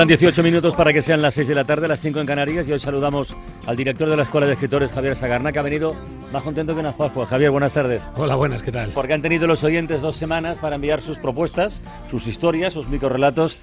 Faltan 0.00 0.16
18 0.16 0.42
minutos 0.42 0.74
para 0.74 0.94
que 0.94 1.02
sean 1.02 1.20
las 1.20 1.34
6 1.34 1.48
de 1.48 1.54
la 1.54 1.64
tarde, 1.64 1.86
las 1.86 2.00
5 2.00 2.20
en 2.20 2.26
Canarias, 2.26 2.66
y 2.66 2.72
hoy 2.72 2.78
saludamos 2.78 3.36
al 3.66 3.76
director 3.76 4.08
de 4.08 4.16
la 4.16 4.22
Escuela 4.22 4.46
de 4.46 4.54
Escritores, 4.54 4.90
Javier 4.92 5.14
Sagarna, 5.14 5.52
que 5.52 5.58
ha 5.58 5.62
venido 5.62 5.94
más 6.32 6.42
contento 6.42 6.72
que 6.72 6.80
unas 6.80 6.94
Pascuas. 6.94 7.28
Javier, 7.28 7.50
buenas 7.50 7.74
tardes. 7.74 8.02
Hola, 8.16 8.34
buenas, 8.34 8.62
¿qué 8.62 8.72
tal? 8.72 8.92
Porque 8.94 9.12
han 9.12 9.20
tenido 9.20 9.46
los 9.46 9.62
oyentes 9.62 10.00
dos 10.00 10.16
semanas 10.16 10.56
para 10.56 10.76
enviar 10.76 11.02
sus 11.02 11.18
propuestas, 11.18 11.82
sus 12.10 12.26
historias, 12.26 12.72
sus 12.72 12.88
microrelatos 12.88 13.58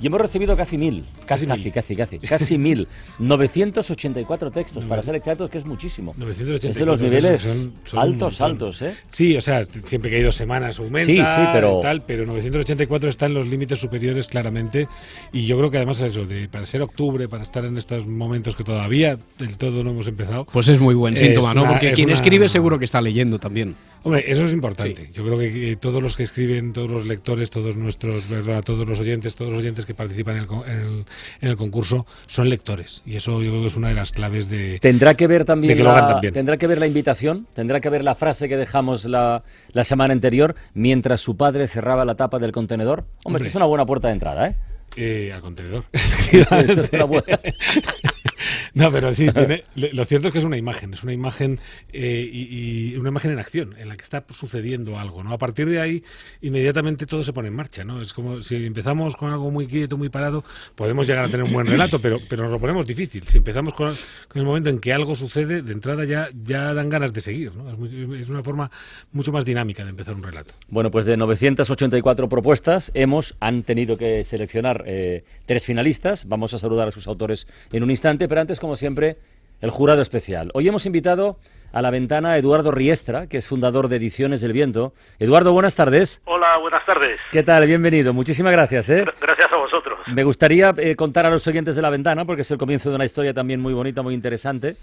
y 0.00 0.06
hemos 0.06 0.20
recibido 0.20 0.56
casi 0.56 0.76
mil. 0.76 1.04
Casi, 1.26 1.46
casi, 1.46 1.70
casi, 1.70 1.96
casi, 1.96 2.18
casi 2.28 2.58
mil. 2.58 2.86
984 3.18 4.50
textos, 4.50 4.84
para 4.84 5.02
ser 5.02 5.14
exactos, 5.14 5.50
que 5.50 5.58
es 5.58 5.64
muchísimo. 5.64 6.14
984 6.16 6.70
es 6.70 6.76
de 6.76 6.86
los 6.86 7.00
niveles 7.00 7.70
altos, 7.92 8.40
altos, 8.40 8.82
¿eh? 8.82 8.94
Sí, 9.10 9.36
o 9.36 9.40
sea, 9.40 9.64
siempre 9.64 10.10
que 10.10 10.16
hay 10.16 10.22
dos 10.22 10.36
semanas 10.36 10.78
aumenta 10.78 11.06
sí, 11.06 11.16
sí, 11.16 11.48
pero... 11.52 11.80
tal, 11.80 12.02
pero 12.06 12.26
984 12.26 13.10
está 13.10 13.26
en 13.26 13.34
los 13.34 13.46
límites 13.46 13.78
superiores 13.78 14.26
claramente. 14.26 14.88
Y 15.32 15.46
yo 15.46 15.56
creo 15.58 15.70
que 15.70 15.78
además 15.78 16.00
eso, 16.00 16.24
de, 16.24 16.48
para 16.48 16.66
ser 16.66 16.82
octubre, 16.82 17.28
para 17.28 17.44
estar 17.44 17.64
en 17.64 17.76
estos 17.76 18.06
momentos 18.06 18.54
que 18.54 18.64
todavía 18.64 19.18
del 19.38 19.56
todo 19.56 19.84
no 19.84 19.90
hemos 19.90 20.06
empezado... 20.06 20.46
Pues 20.52 20.68
es 20.68 20.80
muy 20.80 20.94
buen 20.94 21.16
síntoma, 21.16 21.54
¿no? 21.54 21.66
Porque 21.68 21.92
quien 21.92 22.10
escribe 22.10 22.48
seguro 22.48 22.78
que 22.78 22.84
está 22.84 23.00
leyendo 23.00 23.38
también. 23.38 23.74
Hombre, 24.04 24.22
eso 24.26 24.44
es 24.44 24.52
importante. 24.52 25.08
Yo 25.14 25.24
creo 25.24 25.38
que, 25.38 25.78
todos 25.80 26.02
los 26.02 26.14
que 26.14 26.24
escriben, 26.24 26.74
todos 26.74 26.90
los 26.90 27.06
lectores, 27.06 27.48
todos 27.48 27.74
nuestros, 27.74 28.28
¿verdad? 28.28 28.62
Todos 28.62 28.86
los 28.86 29.00
oyentes, 29.00 29.34
todos 29.34 29.50
los 29.50 29.60
oyentes 29.60 29.83
que 29.86 29.94
participan 29.94 30.36
en 30.36 30.42
el, 30.42 31.04
en 31.40 31.48
el, 31.48 31.56
concurso 31.56 32.06
son 32.26 32.48
lectores. 32.48 33.02
Y 33.06 33.16
eso 33.16 33.42
yo 33.42 33.50
creo 33.50 33.62
que 33.62 33.68
es 33.68 33.76
una 33.76 33.88
de 33.88 33.94
las 33.94 34.10
claves 34.10 34.48
de. 34.48 34.78
¿Tendrá 34.80 35.14
que 35.14 35.26
ver 35.26 35.44
también, 35.44 35.82
la, 35.82 36.20
¿tendrá 36.32 36.56
que 36.56 36.66
ver 36.66 36.78
la 36.78 36.86
invitación? 36.86 37.46
¿Tendrá 37.54 37.80
que 37.80 37.90
ver 37.90 38.04
la 38.04 38.14
frase 38.14 38.48
que 38.48 38.56
dejamos 38.56 39.04
la, 39.04 39.42
la 39.72 39.84
semana 39.84 40.12
anterior 40.12 40.54
mientras 40.74 41.20
su 41.20 41.36
padre 41.36 41.68
cerraba 41.68 42.04
la 42.04 42.14
tapa 42.14 42.38
del 42.38 42.52
contenedor? 42.52 43.04
Hombre, 43.24 43.46
es 43.46 43.54
una 43.54 43.66
buena 43.66 43.86
puerta 43.86 44.08
de 44.08 44.14
entrada, 44.14 44.48
¿eh? 44.48 44.56
Eh, 44.96 45.32
al 45.32 45.40
contenedor. 45.40 45.84
no, 48.74 48.90
pero 48.90 49.14
sí, 49.14 49.26
lo 49.74 50.04
cierto 50.04 50.28
es 50.28 50.32
que 50.32 50.38
es 50.38 50.44
una 50.44 50.56
imagen, 50.56 50.94
es 50.94 51.02
una 51.02 51.12
imagen 51.12 51.58
eh, 51.92 52.28
y, 52.30 52.96
una 52.96 53.10
imagen 53.10 53.32
en 53.32 53.38
acción, 53.38 53.74
en 53.78 53.88
la 53.88 53.96
que 53.96 54.02
está 54.02 54.24
sucediendo 54.30 54.98
algo, 54.98 55.22
¿no? 55.22 55.32
A 55.32 55.38
partir 55.38 55.68
de 55.68 55.80
ahí, 55.80 56.02
inmediatamente 56.42 57.06
todo 57.06 57.22
se 57.22 57.32
pone 57.32 57.48
en 57.48 57.54
marcha, 57.54 57.84
¿no? 57.84 58.00
Es 58.00 58.12
como 58.12 58.40
si 58.42 58.56
empezamos 58.56 59.16
con 59.16 59.30
algo 59.30 59.50
muy 59.50 59.66
quieto, 59.66 59.96
muy 59.96 60.08
parado, 60.08 60.44
podemos 60.74 61.06
llegar 61.06 61.24
a 61.24 61.28
tener 61.28 61.44
un 61.44 61.52
buen 61.52 61.66
relato, 61.66 62.00
pero, 62.00 62.18
pero 62.28 62.44
nos 62.44 62.52
lo 62.52 62.58
ponemos 62.58 62.86
difícil. 62.86 63.24
Si 63.28 63.38
empezamos 63.38 63.74
con, 63.74 63.94
el 64.34 64.44
momento 64.44 64.68
en 64.68 64.80
que 64.80 64.92
algo 64.92 65.14
sucede, 65.14 65.62
de 65.62 65.72
entrada 65.72 66.04
ya, 66.04 66.28
ya 66.44 66.74
dan 66.74 66.88
ganas 66.88 67.12
de 67.12 67.20
seguir, 67.20 67.54
¿no? 67.54 67.70
Es, 68.16 68.28
una 68.28 68.42
forma 68.42 68.70
mucho 69.12 69.32
más 69.32 69.44
dinámica 69.44 69.84
de 69.84 69.90
empezar 69.90 70.14
un 70.14 70.22
relato. 70.22 70.54
Bueno, 70.68 70.90
pues 70.90 71.06
de 71.06 71.16
984 71.16 72.28
propuestas, 72.28 72.90
hemos, 72.94 73.34
han 73.40 73.62
tenido 73.62 73.96
que 73.96 74.24
seleccionar 74.24 74.82
eh, 74.86 75.24
tres 75.46 75.64
finalistas. 75.64 76.26
Vamos 76.26 76.54
a 76.54 76.58
saludar 76.58 76.88
a 76.88 76.90
sus 76.90 77.06
autores 77.06 77.46
en 77.72 77.82
un 77.82 77.90
instante, 77.90 78.28
pero 78.28 78.33
antes, 78.38 78.60
como 78.60 78.76
siempre, 78.76 79.16
el 79.60 79.70
jurado 79.70 80.02
especial. 80.02 80.50
Hoy 80.54 80.68
hemos 80.68 80.86
invitado 80.86 81.38
a 81.72 81.82
la 81.82 81.90
ventana 81.90 82.32
a 82.32 82.38
Eduardo 82.38 82.70
Riestra, 82.70 83.26
que 83.26 83.38
es 83.38 83.48
fundador 83.48 83.88
de 83.88 83.96
Ediciones 83.96 84.40
del 84.40 84.52
Viento. 84.52 84.92
Eduardo, 85.18 85.52
buenas 85.52 85.74
tardes. 85.74 86.20
Hola, 86.24 86.58
buenas 86.60 86.86
tardes. 86.86 87.18
¿Qué 87.32 87.42
tal? 87.42 87.66
Bienvenido. 87.66 88.12
Muchísimas 88.12 88.52
gracias. 88.52 88.88
¿eh? 88.90 89.04
Gracias 89.20 89.52
a 89.52 89.56
vosotros. 89.56 89.98
Me 90.14 90.22
gustaría 90.22 90.72
eh, 90.76 90.94
contar 90.94 91.26
a 91.26 91.30
los 91.30 91.44
oyentes 91.48 91.74
de 91.74 91.82
la 91.82 91.90
ventana, 91.90 92.24
porque 92.24 92.42
es 92.42 92.50
el 92.52 92.58
comienzo 92.58 92.90
de 92.90 92.94
una 92.96 93.04
historia 93.04 93.34
también 93.34 93.60
muy 93.60 93.74
bonita, 93.74 94.02
muy 94.02 94.14
interesante. 94.14 94.76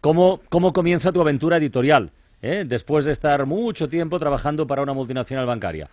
¿Cómo, 0.00 0.40
cómo 0.48 0.72
comienza 0.72 1.10
tu 1.10 1.20
aventura 1.20 1.56
editorial? 1.56 2.12
¿eh? 2.42 2.64
Después 2.64 3.04
de 3.06 3.12
estar 3.12 3.44
mucho 3.44 3.88
tiempo 3.88 4.18
trabajando 4.18 4.66
para 4.68 4.82
una 4.82 4.92
multinacional 4.92 5.46
bancaria. 5.46 5.88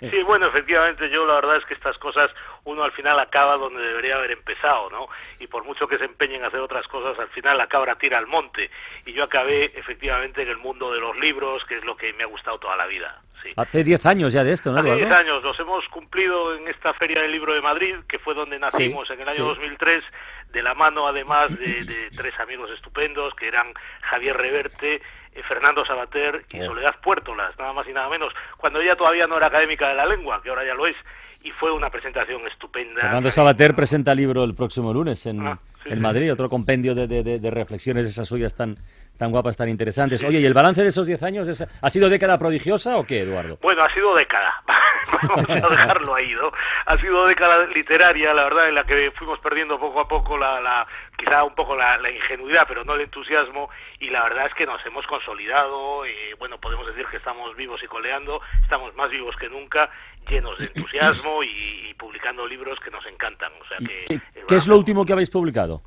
Sí, 0.00 0.22
bueno, 0.22 0.46
efectivamente 0.46 1.10
yo 1.10 1.26
la 1.26 1.34
verdad 1.34 1.56
es 1.56 1.64
que 1.64 1.74
estas 1.74 1.96
cosas 1.98 2.30
uno 2.64 2.82
al 2.84 2.92
final 2.92 3.18
acaba 3.18 3.56
donde 3.56 3.80
debería 3.80 4.16
haber 4.16 4.32
empezado, 4.32 4.90
¿no? 4.90 5.08
Y 5.38 5.46
por 5.46 5.64
mucho 5.64 5.86
que 5.86 5.98
se 5.98 6.04
empeñen 6.04 6.44
a 6.44 6.48
hacer 6.48 6.60
otras 6.60 6.86
cosas, 6.88 7.18
al 7.18 7.28
final 7.28 7.58
la 7.58 7.66
cabra 7.66 7.96
tira 7.96 8.18
al 8.18 8.26
monte. 8.26 8.70
Y 9.06 9.12
yo 9.12 9.24
acabé 9.24 9.72
efectivamente 9.74 10.42
en 10.42 10.48
el 10.48 10.58
mundo 10.58 10.92
de 10.92 11.00
los 11.00 11.16
libros, 11.18 11.64
que 11.64 11.76
es 11.76 11.84
lo 11.84 11.96
que 11.96 12.12
me 12.12 12.24
ha 12.24 12.26
gustado 12.26 12.58
toda 12.58 12.76
la 12.76 12.86
vida. 12.86 13.20
Sí. 13.42 13.50
Hace 13.56 13.84
10 13.84 14.06
años 14.06 14.32
ya 14.32 14.44
de 14.44 14.52
esto, 14.52 14.72
¿no? 14.72 14.80
Hace 14.80 14.94
10 14.94 15.10
años, 15.10 15.42
los 15.42 15.58
hemos 15.60 15.86
cumplido 15.88 16.54
en 16.56 16.68
esta 16.68 16.92
Feria 16.94 17.22
del 17.22 17.32
Libro 17.32 17.54
de 17.54 17.60
Madrid, 17.60 17.94
que 18.08 18.18
fue 18.18 18.34
donde 18.34 18.58
nacimos 18.58 19.08
en 19.10 19.20
el 19.20 19.28
año 19.28 19.44
2003, 19.46 20.04
de 20.52 20.62
la 20.62 20.74
mano 20.74 21.06
además 21.06 21.56
de, 21.58 21.84
de 21.84 22.10
tres 22.16 22.38
amigos 22.40 22.70
estupendos, 22.70 23.34
que 23.34 23.48
eran 23.48 23.66
Javier 24.02 24.36
Reverte, 24.36 25.00
eh, 25.38 25.42
Fernando 25.46 25.84
Sabater 25.84 26.44
y 26.52 26.58
Soledad 26.58 26.96
Puertolas, 27.02 27.56
nada 27.58 27.72
más 27.72 27.86
y 27.88 27.92
nada 27.92 28.08
menos, 28.08 28.32
cuando 28.56 28.80
ella 28.80 28.96
todavía 28.96 29.26
no 29.26 29.36
era 29.36 29.48
académica 29.48 29.88
de 29.88 29.94
la 29.94 30.06
lengua, 30.06 30.40
que 30.42 30.48
ahora 30.48 30.64
ya 30.64 30.74
lo 30.74 30.86
es, 30.86 30.96
y 31.44 31.50
fue 31.52 31.70
una 31.70 31.90
presentación 31.90 32.46
estupenda. 32.48 33.00
Fernando 33.00 33.30
Sabater 33.30 33.74
presenta 33.74 34.14
libro 34.14 34.42
el 34.42 34.54
próximo 34.54 34.92
lunes 34.92 35.24
en, 35.26 35.46
ah, 35.46 35.58
en 35.84 36.00
Madrid, 36.00 36.32
otro 36.32 36.48
compendio 36.48 36.94
de, 36.94 37.06
de, 37.06 37.38
de 37.38 37.50
reflexiones 37.50 38.06
esas 38.06 38.26
suyas 38.26 38.54
tan 38.56 38.76
tan 39.18 39.30
guapas, 39.30 39.56
tan 39.56 39.68
interesantes. 39.68 40.22
Oye, 40.22 40.38
¿y 40.38 40.46
el 40.46 40.54
balance 40.54 40.82
de 40.82 40.88
esos 40.88 41.06
10 41.06 41.22
años 41.24 41.48
ha 41.82 41.90
sido 41.90 42.08
década 42.08 42.38
prodigiosa 42.38 42.96
o 42.96 43.04
qué, 43.04 43.22
Eduardo? 43.22 43.58
Bueno, 43.60 43.82
ha 43.82 43.92
sido 43.92 44.14
década, 44.14 44.54
vamos 45.28 45.50
a 45.50 45.68
dejarlo 45.68 46.14
ahí, 46.14 46.32
¿no? 46.32 46.50
Ha 46.86 46.96
sido 46.98 47.26
década 47.26 47.66
literaria, 47.66 48.32
la 48.32 48.44
verdad, 48.44 48.68
en 48.68 48.76
la 48.76 48.84
que 48.84 49.10
fuimos 49.12 49.38
perdiendo 49.40 49.78
poco 49.78 50.00
a 50.00 50.08
poco 50.08 50.38
la, 50.38 50.60
la 50.60 50.86
quizá 51.16 51.42
un 51.42 51.54
poco 51.54 51.76
la, 51.76 51.98
ingenuidad, 52.10 52.64
pero 52.68 52.84
no 52.84 52.94
el 52.94 53.02
entusiasmo, 53.02 53.68
y 53.98 54.08
la 54.08 54.22
verdad 54.22 54.46
es 54.46 54.54
que 54.54 54.66
nos 54.66 54.84
hemos 54.86 55.06
consolidado, 55.06 56.06
y 56.06 56.32
bueno, 56.38 56.58
podemos 56.58 56.86
decir 56.86 57.04
que 57.10 57.16
estamos 57.16 57.56
vivos 57.56 57.82
y 57.82 57.86
coleando, 57.86 58.40
estamos 58.62 58.94
más 58.94 59.10
vivos 59.10 59.34
que 59.36 59.48
nunca, 59.48 59.90
llenos 60.28 60.56
de 60.58 60.66
entusiasmo 60.66 61.42
y, 61.42 61.94
publicando 61.98 62.46
libros 62.46 62.78
que 62.78 62.92
nos 62.92 63.04
encantan. 63.06 63.50
O 63.60 63.66
sea 63.66 63.78
que, 63.78 64.20
¿Qué 64.46 64.56
es 64.56 64.68
lo 64.68 64.76
último 64.76 65.04
que 65.04 65.12
habéis 65.12 65.30
publicado? 65.30 65.82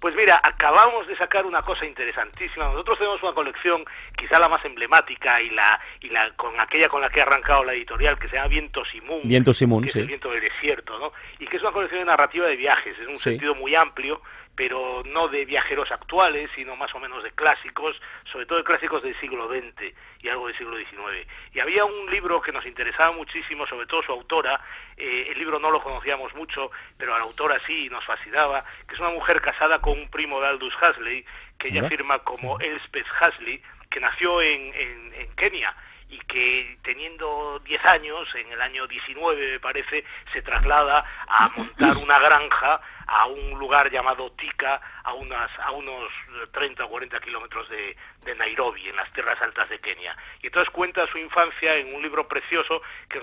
Pues 0.00 0.14
mira, 0.14 0.38
acabamos 0.42 1.06
de 1.06 1.16
sacar 1.16 1.46
una 1.46 1.62
cosa 1.62 1.86
interesantísima. 1.86 2.66
Nosotros 2.66 2.98
tenemos 2.98 3.22
una 3.22 3.32
colección, 3.32 3.84
quizá 4.16 4.38
la 4.38 4.48
más 4.48 4.64
emblemática 4.64 5.40
y 5.40 5.50
la 5.50 5.80
y 6.00 6.10
la 6.10 6.30
con 6.36 6.58
aquella 6.60 6.88
con 6.88 7.00
la 7.00 7.08
que 7.08 7.20
ha 7.20 7.24
arrancado 7.24 7.64
la 7.64 7.72
editorial, 7.72 8.18
que 8.18 8.28
se 8.28 8.36
llama 8.36 8.48
Viento 8.48 8.84
Simún. 8.84 9.22
Viento 9.24 9.52
Simún, 9.54 9.84
que 9.84 9.88
sí. 9.88 9.98
Es 9.98 10.02
el 10.02 10.08
viento 10.08 10.30
del 10.30 10.42
desierto, 10.42 10.98
¿no? 10.98 11.12
Y 11.38 11.46
que 11.46 11.56
es 11.56 11.62
una 11.62 11.72
colección 11.72 12.00
de 12.00 12.06
narrativa 12.06 12.46
de 12.46 12.56
viajes, 12.56 12.98
en 12.98 13.08
un 13.08 13.18
sentido 13.18 13.54
muy 13.54 13.74
amplio 13.74 14.20
pero 14.56 15.02
no 15.04 15.28
de 15.28 15.44
viajeros 15.44 15.92
actuales, 15.92 16.50
sino 16.54 16.74
más 16.76 16.92
o 16.94 16.98
menos 16.98 17.22
de 17.22 17.30
clásicos, 17.32 17.94
sobre 18.32 18.46
todo 18.46 18.58
de 18.58 18.64
clásicos 18.64 19.02
del 19.02 19.18
siglo 19.20 19.48
XX 19.48 19.94
y 20.20 20.28
algo 20.28 20.46
del 20.46 20.56
siglo 20.56 20.76
XIX. 20.78 21.28
Y 21.52 21.60
había 21.60 21.84
un 21.84 22.10
libro 22.10 22.40
que 22.40 22.52
nos 22.52 22.64
interesaba 22.64 23.12
muchísimo, 23.12 23.66
sobre 23.66 23.86
todo 23.86 24.02
su 24.02 24.12
autora, 24.12 24.58
eh, 24.96 25.28
el 25.30 25.38
libro 25.38 25.58
no 25.58 25.70
lo 25.70 25.82
conocíamos 25.82 26.34
mucho, 26.34 26.70
pero 26.96 27.14
a 27.14 27.18
la 27.18 27.24
autora 27.24 27.58
sí 27.66 27.88
nos 27.90 28.04
fascinaba, 28.04 28.64
que 28.88 28.94
es 28.94 29.00
una 29.00 29.10
mujer 29.10 29.42
casada 29.42 29.78
con 29.80 29.98
un 29.98 30.08
primo 30.08 30.40
de 30.40 30.46
Aldous 30.46 30.74
Huxley, 30.74 31.24
que 31.58 31.68
ella 31.68 31.88
firma 31.88 32.18
como 32.20 32.58
Elspeth 32.58 33.06
Huxley, 33.20 33.62
que 33.90 34.00
nació 34.00 34.40
en, 34.40 34.74
en, 34.74 35.14
en 35.14 35.36
Kenia 35.36 35.74
y 36.08 36.18
que 36.20 36.78
teniendo 36.82 37.60
10 37.64 37.84
años, 37.86 38.28
en 38.34 38.52
el 38.52 38.60
año 38.60 38.86
19 38.86 39.52
me 39.52 39.60
parece, 39.60 40.04
se 40.32 40.42
traslada 40.42 41.04
a 41.26 41.48
montar 41.56 41.96
una 41.96 42.18
granja 42.18 42.80
a 43.06 43.26
un 43.26 43.58
lugar 43.58 43.90
llamado 43.90 44.32
Tika, 44.32 44.80
a, 45.04 45.12
unas, 45.14 45.50
a 45.60 45.70
unos 45.70 46.10
30 46.52 46.84
o 46.84 46.88
40 46.88 47.20
kilómetros 47.20 47.68
de, 47.68 47.96
de, 48.24 48.34
Nairobi, 48.34 48.88
en 48.88 48.96
las 48.96 49.12
tierras 49.12 49.40
altas 49.40 49.68
de 49.68 49.78
Kenia. 49.78 50.16
Y 50.42 50.46
entonces 50.46 50.72
cuenta 50.72 51.06
su 51.06 51.18
infancia 51.18 51.76
en 51.76 51.94
un 51.94 52.02
libro 52.02 52.26
precioso, 52.26 52.82
que, 53.08 53.20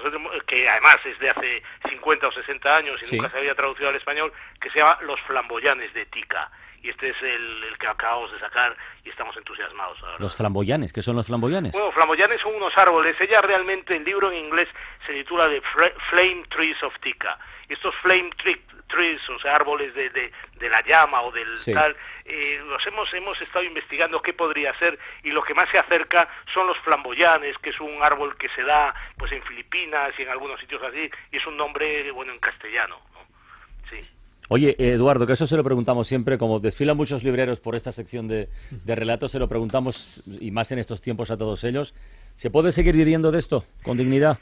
que 0.48 0.70
además 0.70 0.98
es 1.06 1.20
de 1.20 1.30
hace 1.30 1.64
50 1.90 2.28
o 2.28 2.32
60 2.32 2.76
años 2.76 3.02
y 3.04 3.16
nunca 3.16 3.30
se 3.30 3.38
había 3.38 3.56
traducido 3.56 3.90
al 3.90 3.96
español, 3.96 4.32
que 4.62 4.70
se 4.70 4.80
llama 4.80 4.98
Los 5.02 5.20
flamboyanes 5.22 5.94
de 5.94 6.06
Tika 6.06 6.50
y 6.84 6.90
este 6.90 7.10
es 7.10 7.22
el, 7.22 7.64
el, 7.64 7.78
que 7.78 7.88
acabamos 7.88 8.32
de 8.34 8.40
sacar 8.40 8.76
y 9.06 9.10
estamos 9.10 9.36
entusiasmados. 9.38 9.98
Los 10.20 10.36
flamboyanes, 10.36 10.92
¿qué 10.92 11.02
son 11.02 11.16
los 11.16 11.26
flamboyanes? 11.26 11.72
Bueno, 11.72 11.92
flamboyanes 11.94 12.42
son 12.42 12.54
unos 12.56 12.78
árboles. 12.78 13.16
Ella 13.22 13.42
realmente, 13.42 13.96
el 13.96 14.04
libro 14.04 14.30
en 14.32 14.46
inglés 14.46 14.68
se 15.08 15.14
titula 15.14 15.48
de 15.48 15.62
Flame 16.10 16.44
Trees 16.50 16.84
of 16.84 16.94
Tika. 17.00 17.40
Estos 17.70 17.96
Flame 18.02 18.30
Trees, 18.88 19.30
o 19.30 19.40
sea, 19.40 19.56
árboles 19.56 19.96
de, 19.96 20.10
de, 20.10 20.32
de 20.56 20.70
la 20.70 20.82
llama 20.82 21.22
o 21.22 21.32
del 21.32 21.58
tal, 21.74 21.96
eh, 22.26 22.62
los 22.66 22.86
hemos, 22.86 23.12
hemos 23.14 23.42
estado 23.42 23.64
investigando 23.64 24.22
qué 24.22 24.34
podría 24.34 24.78
ser 24.78 25.00
y 25.24 25.32
lo 25.32 25.42
que 25.42 25.54
más 25.54 25.70
se 25.70 25.80
acerca 25.80 26.28
son 26.54 26.68
los 26.68 26.78
flamboyanes, 26.80 27.58
que 27.60 27.70
es 27.70 27.80
un 27.80 28.04
árbol 28.04 28.36
que 28.38 28.50
se 28.50 28.64
da 28.64 28.94
pues 29.18 29.32
en 29.32 29.42
Filipinas 29.44 30.14
y 30.20 30.24
en 30.24 30.30
algunos 30.30 30.60
sitios 30.60 30.84
así, 30.84 31.10
y 31.32 31.38
es 31.38 31.48
un 31.48 31.56
nombre, 31.56 32.12
bueno, 32.12 32.34
en 32.34 32.40
castellano. 32.40 33.00
Oye, 34.50 34.76
Eduardo, 34.78 35.26
que 35.26 35.34
eso 35.34 35.48
se 35.48 35.56
lo 35.56 35.64
preguntamos 35.64 36.08
siempre, 36.08 36.38
como 36.38 36.60
desfilan 36.60 36.98
muchos 36.98 37.24
libreros 37.24 37.60
por 37.60 37.76
esta 37.76 37.92
sección 37.92 38.28
de, 38.28 38.50
de 38.84 38.96
relatos, 38.96 39.32
se 39.32 39.40
lo 39.40 39.48
preguntamos, 39.48 40.22
y 40.40 40.52
más 40.52 40.72
en 40.72 40.80
estos 40.80 41.02
tiempos 41.02 41.32
a 41.32 41.38
todos 41.38 41.64
ellos, 41.64 41.94
¿se 42.36 42.50
puede 42.50 42.72
seguir 42.72 42.96
viviendo 42.96 43.32
de 43.32 43.40
esto 43.40 43.64
con 43.84 43.98
dignidad? 43.98 44.38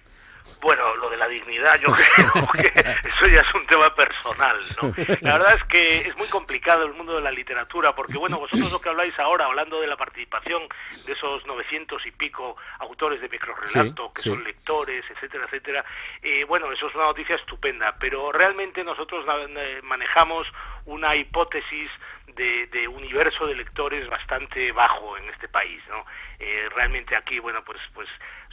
Bueno, 0.61 0.95
lo 0.97 1.09
de 1.09 1.17
la 1.17 1.27
dignidad 1.27 1.79
yo 1.79 1.89
creo 2.15 2.47
que 2.53 2.79
eso 2.79 3.27
ya 3.27 3.41
es 3.41 3.55
un 3.55 3.65
tema 3.67 3.93
personal, 3.95 4.57
¿no? 4.81 4.93
La 5.21 5.37
verdad 5.37 5.55
es 5.55 5.63
que 5.65 5.97
es 6.01 6.15
muy 6.17 6.27
complicado 6.27 6.85
el 6.85 6.93
mundo 6.93 7.15
de 7.15 7.21
la 7.21 7.31
literatura, 7.31 7.93
porque 7.95 8.17
bueno, 8.17 8.39
vosotros 8.39 8.71
lo 8.71 8.79
que 8.79 8.89
habláis 8.89 9.17
ahora, 9.19 9.45
hablando 9.45 9.81
de 9.81 9.87
la 9.87 9.97
participación 9.97 10.63
de 11.05 11.13
esos 11.13 11.45
900 11.45 12.05
y 12.05 12.11
pico 12.11 12.57
autores 12.79 13.21
de 13.21 13.29
microrelato, 13.29 14.11
que 14.13 14.21
son 14.21 14.43
lectores, 14.43 15.03
etcétera, 15.09 15.45
etcétera, 15.45 15.85
eh, 16.21 16.43
bueno, 16.45 16.71
eso 16.71 16.87
es 16.87 16.95
una 16.95 17.05
noticia 17.05 17.35
estupenda, 17.35 17.95
pero 17.99 18.31
realmente 18.31 18.83
nosotros 18.83 19.25
eh, 19.57 19.79
manejamos 19.83 20.47
una 20.85 21.15
hipótesis 21.15 21.89
de, 22.35 22.67
de, 22.67 22.87
universo 22.87 23.47
de 23.47 23.55
lectores 23.55 24.07
bastante 24.09 24.71
bajo 24.71 25.17
en 25.17 25.29
este 25.29 25.47
país, 25.47 25.81
¿no? 25.89 26.05
Eh, 26.39 26.69
realmente 26.75 27.15
aquí, 27.15 27.39
bueno, 27.39 27.63
pues, 27.63 27.79
pues 27.93 28.07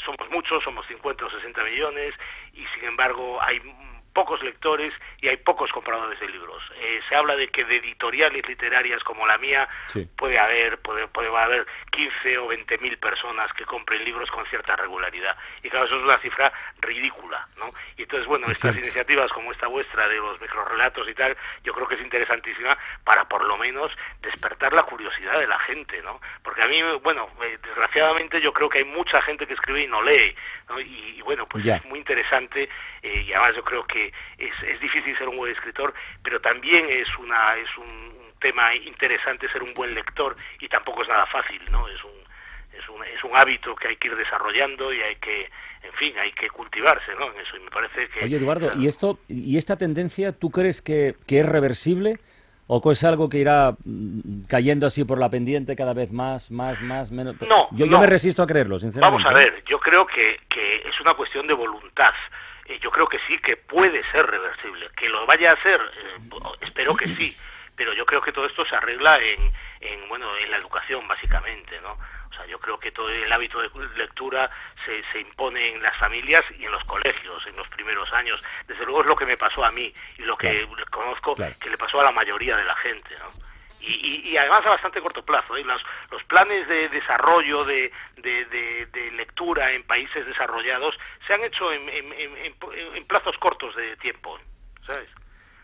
somos 0.04 0.30
muchos, 0.30 0.62
somos 0.62 0.86
50 0.86 1.25
o 1.25 1.30
60 1.30 1.62
millones 1.64 2.14
y 2.52 2.64
sin 2.75 2.84
embargo 2.84 3.40
hay 3.42 3.60
pocos 4.19 4.43
lectores 4.43 4.93
y 5.20 5.29
hay 5.29 5.37
pocos 5.37 5.70
compradores 5.70 6.19
de 6.19 6.29
libros. 6.29 6.61
Eh, 6.81 7.00
se 7.09 7.15
habla 7.15 7.37
de 7.37 7.47
que 7.50 7.65
de 7.65 7.76
editoriales 7.76 8.44
literarias 8.49 9.00
como 9.05 9.25
la 9.29 9.38
mía 9.38 9.69
puede 10.17 10.37
haber 10.37 10.79
puede, 10.79 11.06
puede 11.06 11.29
haber 11.29 11.65
15 11.93 12.38
o 12.38 12.49
20 12.49 12.79
mil 12.79 12.99
personas 12.99 13.53
que 13.53 13.65
compren 13.65 14.05
libros 14.05 14.29
con 14.32 14.44
cierta 14.47 14.75
regularidad. 14.75 15.37
Y 15.62 15.70
claro, 15.70 15.87
eso 15.87 15.99
es 15.99 16.03
una 16.03 16.19
cifra 16.19 16.53
ridícula, 16.81 17.47
¿no? 17.59 17.67
Y 17.97 18.03
entonces, 18.03 18.26
bueno, 18.26 18.50
estas 18.50 18.76
iniciativas 18.76 19.31
como 19.31 19.53
esta 19.53 19.69
vuestra 19.69 20.09
de 20.09 20.17
los 20.17 20.41
microrelatos 20.41 21.09
y 21.09 21.14
tal, 21.14 21.37
yo 21.62 21.73
creo 21.73 21.87
que 21.87 21.94
es 21.94 22.00
interesantísima 22.00 22.76
para 23.05 23.29
por 23.29 23.44
lo 23.44 23.56
menos 23.56 23.93
despertar 24.21 24.73
la 24.73 24.82
curiosidad 24.82 25.38
de 25.38 25.47
la 25.47 25.61
gente, 25.61 26.03
¿no? 26.03 26.21
Porque 26.43 26.62
a 26.62 26.67
mí, 26.67 26.82
bueno, 27.05 27.29
eh, 27.44 27.56
desgraciadamente 27.62 28.41
yo 28.41 28.53
creo 28.53 28.69
que 28.69 28.79
hay 28.79 28.85
mucha 28.85 29.23
gente 29.23 29.47
que 29.47 29.55
escribe 29.55 29.85
y 29.85 29.87
no 29.87 30.03
lee, 30.03 30.35
¿no? 30.69 30.81
Y, 30.81 31.23
bueno, 31.23 31.47
pues 31.47 31.64
es 31.67 31.85
muy 31.85 31.99
interesante 31.99 32.69
eh, 33.03 33.25
y 33.26 33.32
además 33.32 33.55
yo 33.55 33.62
creo 33.62 33.85
que 33.85 34.07
es, 34.38 34.52
es 34.62 34.81
difícil 34.81 35.16
ser 35.16 35.28
un 35.28 35.37
buen 35.37 35.52
escritor, 35.52 35.94
pero 36.22 36.40
también 36.40 36.87
es, 36.88 37.08
una, 37.19 37.56
es 37.56 37.76
un, 37.78 38.19
tema 38.40 38.75
interesante 38.75 39.50
ser 39.50 39.62
un 39.62 39.75
buen 39.75 39.94
lector 39.94 40.37
y 40.60 40.69
tampoco 40.69 41.02
es 41.02 41.08
nada 41.08 41.26
fácil, 41.26 41.60
¿no? 41.70 41.88
Es 41.88 42.02
un, 42.05 42.12
es 42.78 42.88
un, 42.88 43.05
es 43.05 43.25
un 43.25 43.37
hábito 43.37 43.75
que 43.75 43.88
hay 43.88 43.96
que 43.96 44.08
ir 44.08 44.16
desarrollando 44.16 44.93
y 44.93 45.00
hay 45.00 45.16
que, 45.16 45.50
en 45.82 45.93
fin, 45.94 46.12
hay 46.19 46.32
que 46.32 46.49
cultivarse, 46.50 47.12
¿no? 47.19 47.32
En 47.32 47.40
eso 47.40 47.56
y 47.56 47.60
me 47.60 47.70
parece 47.70 48.08
que... 48.08 48.25
Oye, 48.25 48.37
Eduardo, 48.37 48.72
¿y 48.76 48.87
esto 48.87 49.19
y 49.28 49.56
esta 49.56 49.76
tendencia 49.76 50.32
tú 50.32 50.50
crees 50.50 50.82
que, 50.82 51.16
que 51.26 51.40
es 51.40 51.46
reversible? 51.46 52.19
¿O 52.70 52.93
es 52.93 53.02
algo 53.02 53.31
que 53.31 53.38
irá 53.38 53.72
mm, 53.82 54.43
cayendo 54.46 54.87
así 54.87 55.02
por 55.04 55.19
la 55.19 55.31
pendiente 55.31 55.75
cada 55.75 55.94
vez 55.94 56.12
más, 56.12 56.50
más, 56.50 56.78
más, 56.82 57.11
menos? 57.11 57.40
No, 57.40 57.69
yo, 57.72 57.87
yo 57.87 57.99
me 57.99 58.06
resisto 58.06 58.43
a 58.43 58.46
creerlo, 58.46 58.78
sinceramente. 58.78 59.25
Vamos 59.25 59.26
a 59.26 59.34
ver, 59.34 59.64
yo 59.64 59.81
creo 59.81 60.06
que, 60.06 60.38
que 60.50 60.76
es 60.87 61.00
una 61.00 61.14
cuestión 61.14 61.46
de 61.46 61.54
voluntad 61.54 62.12
yo 62.81 62.91
creo 62.91 63.09
que 63.09 63.19
sí, 63.26 63.38
que 63.38 63.56
puede 63.56 64.03
ser 64.11 64.26
reversible. 64.26 64.91
Que 64.97 65.09
lo 65.09 65.26
vaya 65.26 65.53
a 65.53 65.62
ser, 65.62 65.81
eh, 65.81 66.19
espero 66.61 66.94
que 66.94 67.09
sí, 67.09 67.37
pero 67.76 67.93
yo 67.93 68.05
creo 68.05 68.20
que 68.20 68.32
todo 68.32 68.47
esto 68.47 68.65
se 68.67 68.76
arregla 68.76 69.19
en, 69.19 69.53
en, 69.81 70.09
bueno, 70.09 70.37
en 70.37 70.50
la 70.50 70.59
educación, 70.59 71.06
básicamente, 71.09 71.81
¿no? 71.81 71.93
O 71.93 72.35
sea, 72.35 72.44
yo 72.47 72.59
creo 72.59 72.79
que 72.79 72.93
todo 72.93 73.09
el 73.09 73.32
hábito 73.32 73.61
de 73.61 73.70
lectura 73.97 74.50
se, 74.85 75.03
se 75.12 75.20
impone 75.20 75.73
en 75.73 75.82
las 75.82 75.97
familias 75.97 76.44
y 76.59 76.65
en 76.65 76.73
los 76.73 76.85
colegios 76.85 77.47
en 77.47 77.56
los 77.56 77.69
primeros 77.69 78.12
años. 78.12 78.43
Desde 78.67 78.85
luego 78.85 79.00
es 79.00 79.06
lo 79.06 79.17
que 79.17 79.26
me 79.26 79.37
pasó 79.37 79.64
a 79.64 79.73
mí 79.73 79.93
y 80.19 80.23
lo 80.23 80.37
que 80.37 80.69
conozco 80.91 81.35
que 81.35 81.71
le 81.71 81.79
pasó 81.79 82.00
a 82.00 82.05
la 82.05 82.12
mayoría 82.12 82.56
de 82.56 82.64
la 82.64 82.76
gente, 82.76 83.14
¿no? 83.19 83.48
Y, 83.80 84.30
y, 84.30 84.36
además 84.36 84.64
a 84.66 84.70
bastante 84.70 85.00
corto 85.00 85.25
plazo. 85.25 85.56
¿eh? 85.56 85.64
Los, 85.64 85.82
los 86.10 86.22
planes 86.25 86.66
de 86.69 86.88
desarrollo 86.88 87.64
de, 87.64 87.92
de, 88.16 88.44
de, 88.92 89.10
lectura 89.12 89.72
en 89.72 89.82
países 89.84 90.26
desarrollados 90.26 90.96
se 91.26 91.34
han 91.34 91.42
hecho 91.44 91.72
en, 91.72 91.88
en, 91.88 92.12
en 92.94 93.06
plazos 93.06 93.36
cortos 93.38 93.75
de 93.75 93.96
tiempo, 93.96 94.38
¿sabes? 94.80 95.08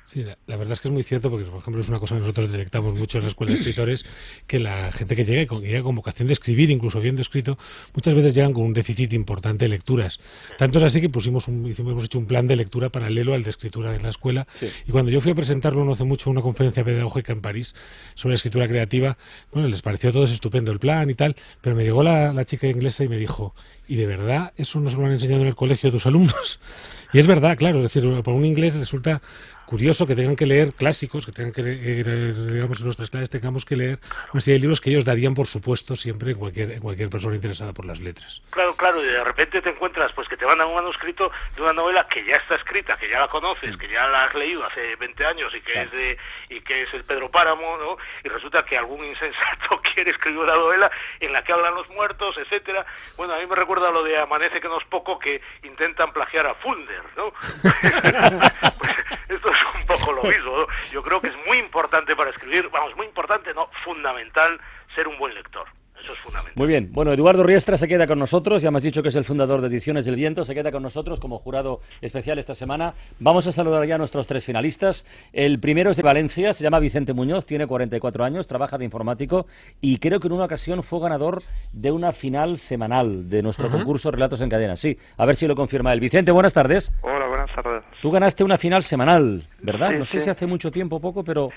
Sí, 0.07 0.23
la, 0.23 0.57
verdad 0.57 0.75
es 0.75 0.81
que 0.81 0.89
es 0.89 0.93
muy 0.93 1.03
cierto 1.03 1.31
porque, 1.31 1.47
por 1.47 1.61
ejemplo, 1.61 1.81
es 1.81 1.89
una 1.89 1.99
cosa 1.99 2.15
que 2.15 2.21
nosotros 2.21 2.53
detectamos 2.53 2.95
mucho 2.95 3.17
en 3.17 3.25
la 3.25 3.31
escuela 3.31 3.55
de 3.55 3.61
escritores, 3.61 4.05
que 4.47 4.59
la 4.61 4.93
gente 4.93 5.17
que 5.17 5.25
llega, 5.25 5.47
con, 5.47 5.63
llega 5.63 5.83
con 5.83 5.95
vocación 5.95 6.29
de 6.29 6.35
escribir, 6.35 6.71
incluso 6.71 7.01
viendo 7.01 7.23
escrito, 7.23 7.57
muchas 7.95 8.15
veces 8.15 8.35
llegan 8.35 8.53
con 8.53 8.65
un 8.65 8.75
déficit 8.75 9.15
importante 9.15 9.65
de 9.65 9.71
lecturas. 9.71 10.19
Tanto 10.59 10.77
es 10.79 10.85
así 10.85 11.01
que 11.01 11.09
pusimos 11.09 11.49
un, 11.49 11.67
hicimos, 11.67 11.93
hemos 11.93 12.05
hecho 12.05 12.19
un 12.19 12.27
plan 12.27 12.47
de 12.47 12.55
lectura 12.55 12.91
paralelo 12.91 13.33
al 13.33 13.43
de 13.43 13.51
escritura 13.51 13.97
en 13.97 14.03
la 14.03 14.11
escuela. 14.11 14.47
Y 14.87 14.93
cuando 14.93 15.11
yo 15.11 15.23
fui 15.23 15.33
a 15.33 15.35
presentarlo 15.35 15.83
no 15.87 15.93
hace 15.93 16.05
mucho 16.05 16.29
una 16.29 16.43
conferencia 16.43 16.85
pedagógica 16.85 17.33
en 17.33 17.41
París 17.41 17.75
sobre 18.15 18.35
escritura 18.35 18.69
creativa, 18.69 19.17
bueno, 19.53 19.69
les 19.69 19.81
pareció 19.81 20.13
todo 20.13 20.25
estupendo 20.25 20.71
el 20.71 20.81
plan 20.81 21.09
y 21.09 21.15
tal, 21.15 21.35
pero 21.63 21.75
me 21.75 21.83
llegó 21.83 22.03
la, 22.03 22.31
la 22.35 22.45
chica 22.45 22.67
inglesa 22.67 23.05
y 23.05 23.09
me 23.09 23.17
dijo, 23.17 23.55
¿y 23.89 23.97
de 23.97 24.07
verdad 24.07 24.53
eso 24.57 24.81
no 24.81 24.91
se 24.91 24.97
lo 24.97 25.07
han 25.07 25.13
enseñado 25.13 25.41
en 25.41 25.49
el 25.49 25.55
colegio 25.55 25.89
a 25.89 25.93
tus 25.93 26.05
alumnos? 26.05 26.61
Y 27.13 27.21
es 27.21 27.29
verdad, 27.29 27.57
claro, 27.57 27.85
es 27.85 27.95
decir, 27.95 28.11
por 28.25 28.35
un 28.35 28.45
inglés 28.45 28.75
resulta 28.75 29.23
curioso 29.67 30.07
que 30.07 30.15
tengan 30.15 30.37
que 30.37 30.47
leer 30.47 30.75
clásicos, 30.75 31.27
que 31.27 31.33
tengan 31.33 31.53
que 31.53 31.63
leer, 31.63 32.09
eh, 32.09 32.33
digamos, 32.53 32.79
en 32.79 32.85
nuestras 32.85 33.11
clases 33.11 33.31
tengamos 33.31 33.65
que 33.65 33.77
leer 33.77 33.99
una 34.33 34.41
serie 34.41 34.59
de 34.59 34.61
libros 34.61 34.81
que 34.81 34.91
ellos 34.91 35.05
darían, 35.05 35.35
por 35.35 35.47
supuesto, 35.47 35.97
siempre 35.97 36.33
en 36.33 36.39
cualquier, 36.39 36.73
en 36.73 36.81
cualquier 36.81 37.11
persona 37.11 37.35
interesada 37.35 37.73
por 37.73 37.85
las 37.85 38.01
letras. 38.01 38.43
Claro, 38.51 38.75
claro, 38.77 39.03
y 39.03 39.07
de 39.07 39.25
repente 39.25 39.61
te 39.61 39.71
encuentras 39.71 40.13
pues 40.15 40.29
que 40.29 40.37
te 40.37 40.47
mandan 40.47 40.69
un 40.69 40.75
manuscrito 40.75 41.31
de 41.57 41.63
una 41.63 41.73
novela 41.73 42.07
que 42.09 42.25
ya 42.25 42.37
está 42.37 42.57
escrita, 42.57 42.97
que 42.97 43.09
ya 43.09 43.21
la 43.21 43.29
conoces, 43.29 43.75
mm. 43.75 43.79
que 43.79 43.89
ya 43.89 44.07
la 44.07 44.25
has 44.25 44.35
leído 44.35 44.65
hace 44.65 44.97
20 44.97 45.25
años 45.25 45.55
y 45.55 45.61
que 45.61 45.83
es 45.83 45.91
de 45.93 46.19
y 46.51 46.61
que 46.61 46.83
es 46.83 46.95
el 46.95 47.05
Pedro 47.05 47.31
Páramo, 47.31 47.77
¿no? 47.79 47.97
Y 48.23 48.29
resulta 48.29 48.65
que 48.65 48.77
algún 48.77 49.05
insensato 49.05 49.81
quiere 49.95 50.11
escribir 50.11 50.41
una 50.41 50.55
novela 50.55 50.91
en 51.21 51.33
la 51.33 51.43
que 51.43 51.53
hablan 51.53 51.75
los 51.75 51.89
muertos, 51.91 52.37
etcétera. 52.39 52.85
Bueno, 53.17 53.35
a 53.35 53.39
mí 53.39 53.47
me 53.47 53.57
recuerda 53.57 53.91
lo 53.91 54.03
de 54.03 54.19
Amanece 54.19 54.61
que 54.61 54.69
no 54.69 54.79
es 54.79 54.87
poco 54.87 55.19
que 55.19 55.41
intentan 55.63 56.13
plagiar 56.13 56.47
a 56.47 56.55
Funder, 56.55 57.03
¿no? 57.17 57.33
pues, 58.79 58.97
esto 59.35 59.49
es 59.51 59.59
un 59.81 59.87
poco 59.87 60.13
lo 60.13 60.23
mismo. 60.23 60.67
Yo 60.93 61.03
creo 61.03 61.21
que 61.21 61.29
es 61.29 61.37
muy 61.47 61.59
importante 61.59 62.15
para 62.17 62.31
escribir, 62.31 62.69
vamos, 62.71 62.97
muy 62.97 63.07
importante, 63.07 63.53
no, 63.55 63.69
fundamental 63.85 64.61
ser 64.95 65.09
un 65.09 65.19
buen 65.19 65.35
lector. 65.35 65.67
Eso 66.01 66.13
es 66.13 66.19
fundamental. 66.19 66.53
Muy 66.57 66.67
bien. 66.67 66.93
Bueno, 66.93 67.13
Eduardo 67.13 67.45
Riestra 67.45 67.77
se 67.77 67.87
queda 67.87 68.07
con 68.07 68.19
nosotros. 68.19 68.61
Ya 68.61 68.69
hemos 68.69 68.83
dicho 68.83 69.03
que 69.03 69.09
es 69.09 69.17
el 69.17 69.25
fundador 69.25 69.61
de 69.61 69.69
Ediciones 69.69 70.05
del 70.05 70.17
Viento. 70.17 70.45
Se 70.45 70.55
queda 70.55 70.73
con 70.73 70.83
nosotros 70.83 71.21
como 71.21 71.39
jurado 71.39 71.81
especial 72.01 72.39
esta 72.39 72.55
semana. 72.55 72.95
Vamos 73.21 73.47
a 73.47 73.53
saludar 73.53 73.87
ya 73.87 73.95
a 73.95 73.99
nuestros 73.99 74.27
tres 74.27 74.45
finalistas. 74.45 75.07
El 75.33 75.61
primero 75.61 75.93
es 75.93 75.97
de 75.97 76.03
Valencia. 76.03 76.53
Se 76.53 76.65
llama 76.65 76.81
Vicente 76.81 77.13
Muñoz. 77.13 77.47
Tiene 77.47 77.67
44 77.67 78.25
años. 78.25 78.47
Trabaja 78.47 78.77
de 78.77 78.85
informático. 78.85 79.47
Y 79.81 79.99
creo 79.99 80.19
que 80.19 80.27
en 80.27 80.33
una 80.33 80.45
ocasión 80.45 80.83
fue 80.83 81.01
ganador 81.01 81.43
de 81.73 81.93
una 81.93 82.13
final 82.13 82.59
semanal 82.59 83.31
de 83.31 83.43
nuestro 83.43 83.71
concurso 83.71 84.11
Relatos 84.11 84.41
en 84.41 84.51
Cadena. 84.51 84.77
Sí. 84.77 84.99
A 85.17 85.25
ver 85.25 85.37
si 85.37 85.47
lo 85.47 85.55
confirma 85.55 85.93
él. 85.93 86.01
Vicente, 86.01 86.33
buenas 86.33 86.53
tardes. 86.53 86.93
Hola, 87.03 87.24
tardes. 87.55 87.83
Tú 88.03 88.11
ganaste 88.11 88.45
una 88.45 88.59
final 88.59 88.83
semanal, 88.83 89.43
¿verdad? 89.63 89.93
no 89.93 90.05
sé 90.05 90.21
si 90.21 90.31
hace 90.31 90.47
mucho 90.47 90.71
tiempo 90.71 90.97
o 90.97 91.01
poco, 91.01 91.25
pero... 91.25 91.51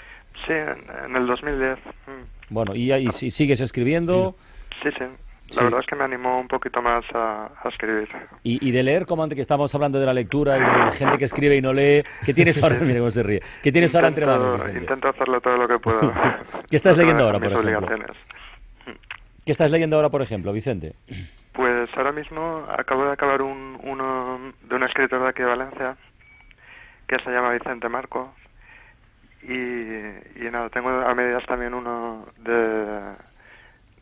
Sí, 0.45 0.53
en, 0.53 1.15
el 1.15 1.27
2010. 1.27 1.79
Bueno, 2.49 2.75
¿y, 2.75 2.93
y, 2.93 3.11
sigues 3.31 3.59
escribiendo? 3.59 4.35
Sí, 4.83 4.89
sí. 4.97 5.05
La 5.55 5.63
verdad 5.63 5.79
es 5.79 5.85
que 5.85 5.95
me 5.95 6.03
animó 6.03 6.39
un 6.39 6.47
poquito 6.47 6.81
más 6.81 7.05
a, 7.13 7.49
escribir. 7.69 8.07
¿Y, 8.43 8.71
de 8.71 8.83
leer, 8.83 9.05
como 9.05 9.23
antes 9.23 9.35
que 9.35 9.41
estábamos 9.41 9.73
hablando 9.73 9.99
de 9.99 10.05
la 10.05 10.13
lectura 10.13 10.57
y 10.57 10.85
de 10.85 10.91
gente 10.97 11.17
que 11.17 11.25
escribe 11.25 11.55
y 11.55 11.61
no 11.61 11.71
lee, 11.71 12.03
¿qué 12.25 12.33
tienes 12.33 12.61
ahora? 12.61 12.75
Mira 12.81 12.99
cómo 12.99 13.11
se 13.11 13.23
ríe. 13.23 13.41
¿Qué 13.63 13.71
tienes 13.71 13.95
ahora 13.95 14.09
entre 14.09 14.25
manos? 14.25 14.61
Intento 14.75 15.07
hacerlo 15.07 15.39
todo 15.39 15.57
lo 15.57 15.67
que 15.67 15.79
puedo. 15.79 16.01
¿Qué 16.69 16.75
estás 16.75 16.97
leyendo 16.97 17.23
ahora, 17.23 17.39
por 17.39 17.51
ejemplo? 17.51 17.87
¿Qué 19.45 19.51
estás 19.53 19.71
leyendo 19.71 19.95
ahora, 19.95 20.09
por 20.09 20.21
ejemplo, 20.21 20.51
Vicente? 20.51 20.95
Pues 21.57 21.89
ahora 21.97 22.13
mismo 22.13 22.65
acabo 22.69 23.05
de 23.05 23.11
acabar 23.11 23.41
un, 23.41 23.79
uno 23.83 24.53
de 24.61 24.75
un 24.75 24.83
escritor 24.83 25.23
de 25.23 25.29
aquí 25.29 25.41
de 25.41 25.49
Valencia 25.49 25.97
que 27.07 27.17
se 27.19 27.31
llama 27.31 27.51
Vicente 27.51 27.89
Marco 27.89 28.33
y, 29.41 29.51
y 29.51 30.51
nada, 30.51 30.69
tengo 30.69 30.89
a 30.89 31.13
medias 31.15 31.43
también 31.47 31.73
uno 31.73 32.27
de 32.37 33.15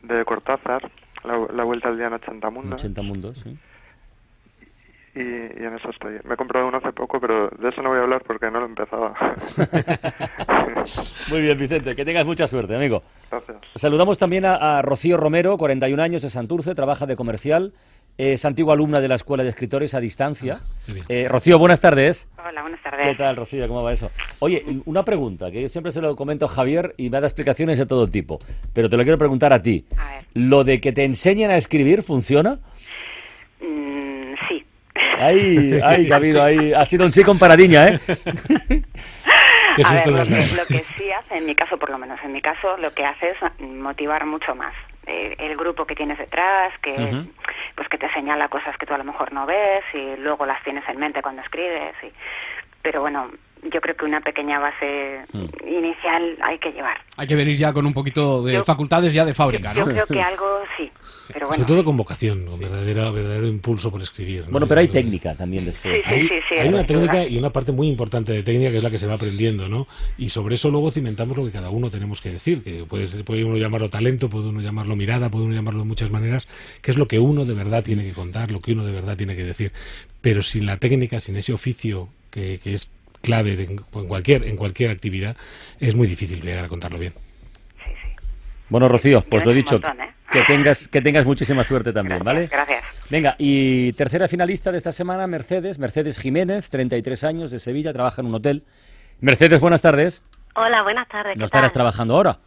de 0.02 0.24
Cortázar, 0.24 0.90
la, 1.24 1.64
Vuelta 1.64 1.88
al 1.88 1.96
Día 1.96 2.06
en 2.06 2.12
80 2.14 2.50
Mundos. 2.50 2.80
80 2.80 3.02
Mundos, 3.02 3.38
sí. 3.38 3.58
Y, 5.16 5.20
en 5.20 5.74
eso 5.74 5.88
estoy. 5.88 6.18
Me 6.24 6.34
he 6.34 6.36
comprado 6.36 6.68
uno 6.68 6.76
hace 6.76 6.92
poco, 6.92 7.18
pero 7.18 7.48
de 7.48 7.70
eso 7.70 7.80
no 7.80 7.88
voy 7.88 7.98
a 7.98 8.02
hablar 8.02 8.22
porque 8.26 8.50
no 8.50 8.60
lo 8.60 8.66
he 8.66 8.68
empezado. 8.68 9.14
Muy 11.30 11.40
bien, 11.40 11.56
Vicente. 11.56 11.96
Que 11.96 12.04
tengas 12.04 12.26
mucha 12.26 12.46
suerte, 12.46 12.76
amigo. 12.76 13.02
Gracias. 13.30 13.56
Saludamos 13.76 14.18
también 14.18 14.44
a, 14.44 14.78
a 14.78 14.82
Rocío 14.82 15.16
Romero, 15.16 15.56
41 15.56 16.02
años 16.02 16.20
de 16.20 16.28
Santurce, 16.28 16.74
trabaja 16.74 17.06
de 17.06 17.16
comercial. 17.16 17.72
Es 18.18 18.44
antigua 18.44 18.74
alumna 18.74 19.00
de 19.00 19.08
la 19.08 19.14
Escuela 19.14 19.42
de 19.42 19.50
Escritores 19.50 19.94
a 19.94 20.00
distancia. 20.00 20.60
Ah, 20.60 20.92
eh, 21.08 21.28
Rocío, 21.28 21.58
buenas 21.58 21.80
tardes. 21.80 22.28
Hola, 22.38 22.60
buenas 22.60 22.82
tardes. 22.82 23.06
¿Qué 23.06 23.14
tal, 23.14 23.36
Rocío? 23.36 23.66
¿Cómo 23.68 23.82
va 23.82 23.92
eso? 23.92 24.10
Oye, 24.40 24.62
una 24.84 25.02
pregunta, 25.02 25.50
que 25.50 25.62
yo 25.62 25.68
siempre 25.68 25.92
se 25.92 26.02
lo 26.02 26.14
comento 26.14 26.44
a 26.44 26.48
Javier 26.48 26.94
y 26.98 27.08
me 27.08 27.20
da 27.20 27.26
explicaciones 27.26 27.78
de 27.78 27.86
todo 27.86 28.06
tipo, 28.06 28.38
pero 28.74 28.90
te 28.90 28.96
lo 28.96 29.02
quiero 29.02 29.18
preguntar 29.18 29.52
a 29.54 29.62
ti. 29.62 29.84
A 29.96 30.12
ver. 30.12 30.24
¿Lo 30.34 30.64
de 30.64 30.80
que 30.80 30.92
te 30.92 31.04
enseñan 31.04 31.50
a 31.50 31.56
escribir 31.56 32.02
funciona? 32.02 32.58
Ay, 35.18 35.80
ha 35.80 36.16
habido 36.16 36.42
ahí, 36.42 36.72
ha 36.72 36.84
sido 36.84 37.04
un 37.04 37.12
sí 37.12 37.22
con 37.22 37.38
paradiña, 37.38 37.86
¿eh? 37.86 38.00
A 39.84 39.92
ver, 39.92 40.06
lo, 40.06 40.24
que, 40.24 40.46
lo 40.56 40.66
que 40.66 40.84
sí 40.96 41.10
hace, 41.12 41.36
en 41.36 41.44
mi 41.44 41.54
caso 41.54 41.76
por 41.78 41.90
lo 41.90 41.98
menos, 41.98 42.18
en 42.24 42.32
mi 42.32 42.40
caso, 42.40 42.78
lo 42.78 42.92
que 42.92 43.04
hace 43.04 43.30
es 43.30 43.60
motivar 43.60 44.24
mucho 44.24 44.54
más 44.54 44.72
eh, 45.06 45.36
el 45.38 45.56
grupo 45.56 45.86
que 45.86 45.94
tienes 45.94 46.18
detrás, 46.18 46.72
que 46.80 47.26
pues 47.74 47.88
que 47.88 47.98
te 47.98 48.10
señala 48.12 48.48
cosas 48.48 48.76
que 48.78 48.86
tú 48.86 48.94
a 48.94 48.98
lo 48.98 49.04
mejor 49.04 49.32
no 49.32 49.44
ves 49.44 49.84
y 49.92 50.16
luego 50.16 50.46
las 50.46 50.62
tienes 50.64 50.82
en 50.88 50.98
mente 50.98 51.20
cuando 51.20 51.42
escribes. 51.42 51.94
Y, 52.02 52.10
pero 52.80 53.02
bueno, 53.02 53.30
yo 53.72 53.80
creo 53.80 53.96
que 53.96 54.04
una 54.04 54.20
pequeña 54.20 54.58
base 54.58 55.24
mm. 55.32 55.68
inicial 55.68 56.36
hay 56.42 56.58
que 56.58 56.72
llevar. 56.72 56.98
Hay 57.16 57.26
que 57.26 57.34
venir 57.34 57.58
ya 57.58 57.72
con 57.72 57.86
un 57.86 57.92
poquito 57.92 58.42
de 58.42 58.62
facultades 58.64 59.12
ya 59.12 59.24
de 59.24 59.34
fábrica, 59.34 59.72
¿no? 59.72 59.80
Yo 59.80 59.84
creo 59.86 60.06
que 60.06 60.22
algo 60.22 60.60
sí, 60.76 60.90
pero 61.32 61.48
bueno. 61.48 61.64
Sobre 61.64 61.74
todo 61.74 61.84
con 61.84 61.96
vocación, 61.96 62.46
con 62.46 62.58
verdadero, 62.58 63.12
verdadero 63.12 63.46
impulso 63.46 63.90
por 63.90 64.02
escribir. 64.02 64.44
Bueno, 64.50 64.66
pero 64.66 64.80
hay 64.80 64.88
técnica 64.88 65.34
también 65.34 65.64
después. 65.64 66.02
Sí, 66.06 66.28
sí, 66.28 66.38
sí, 66.48 66.54
hay, 66.54 66.68
una 66.68 66.84
técnica 66.84 67.26
y 67.26 67.38
una 67.38 67.50
parte 67.50 67.72
muy 67.72 67.88
importante 67.88 68.32
de 68.32 68.42
técnica 68.42 68.70
que 68.70 68.78
es 68.78 68.82
la 68.82 68.90
que 68.90 68.98
se 68.98 69.06
va 69.06 69.14
aprendiendo, 69.14 69.68
¿no? 69.68 69.86
Y 70.18 70.28
sobre 70.28 70.56
eso 70.56 70.70
luego 70.70 70.90
cimentamos 70.90 71.36
lo 71.36 71.44
que 71.44 71.52
cada 71.52 71.70
uno 71.70 71.90
tenemos 71.90 72.20
que 72.20 72.30
decir, 72.30 72.62
que 72.62 72.84
puede, 72.84 73.24
puede 73.24 73.44
uno 73.44 73.56
llamarlo 73.56 73.88
talento, 73.88 74.28
puede 74.28 74.48
uno 74.48 74.60
llamarlo 74.60 74.96
mirada, 74.96 75.30
puede 75.30 75.46
uno 75.46 75.54
llamarlo 75.54 75.80
de 75.80 75.86
muchas 75.86 76.10
maneras, 76.10 76.46
que 76.82 76.90
es 76.90 76.96
lo 76.96 77.06
que 77.06 77.18
uno 77.18 77.44
de 77.44 77.54
verdad 77.54 77.82
tiene 77.82 78.04
que 78.04 78.12
contar, 78.12 78.50
lo 78.50 78.60
que 78.60 78.72
uno 78.72 78.84
de 78.84 78.92
verdad 78.92 79.16
tiene 79.16 79.36
que 79.36 79.44
decir. 79.44 79.72
Pero 80.20 80.42
sin 80.42 80.66
la 80.66 80.76
técnica, 80.78 81.20
sin 81.20 81.36
ese 81.36 81.52
oficio 81.52 82.08
que, 82.30 82.58
que 82.58 82.74
es 82.74 82.88
clave 83.26 83.66
en, 83.68 84.06
cualquier, 84.06 84.44
en 84.44 84.56
cualquier 84.56 84.90
actividad, 84.90 85.36
es 85.80 85.94
muy 85.94 86.06
difícil 86.06 86.40
llegar 86.40 86.64
a 86.64 86.68
contarlo 86.68 86.98
bien. 86.98 87.12
Sí, 87.12 87.90
sí. 88.02 88.26
Bueno, 88.68 88.88
Rocío, 88.88 89.24
pues 89.28 89.44
lo 89.44 89.50
he 89.50 89.54
dicho, 89.54 89.76
¿eh? 89.76 89.80
que, 90.30 90.42
tengas, 90.44 90.86
que 90.88 91.02
tengas 91.02 91.26
muchísima 91.26 91.64
suerte 91.64 91.92
también, 91.92 92.22
¿vale? 92.22 92.46
Gracias. 92.46 92.84
Venga, 93.10 93.34
y 93.38 93.92
tercera 93.94 94.28
finalista 94.28 94.70
de 94.70 94.78
esta 94.78 94.92
semana, 94.92 95.26
Mercedes, 95.26 95.78
Mercedes 95.78 96.18
Jiménez, 96.18 96.70
33 96.70 97.24
años, 97.24 97.50
de 97.50 97.58
Sevilla, 97.58 97.92
trabaja 97.92 98.22
en 98.22 98.28
un 98.28 98.36
hotel. 98.36 98.62
Mercedes, 99.20 99.60
buenas 99.60 99.82
tardes. 99.82 100.22
Hola, 100.54 100.82
buenas 100.84 101.08
tardes. 101.08 101.36
¿No 101.36 101.46
estarás 101.46 101.72
trabajando 101.72 102.14
ahora? 102.14 102.38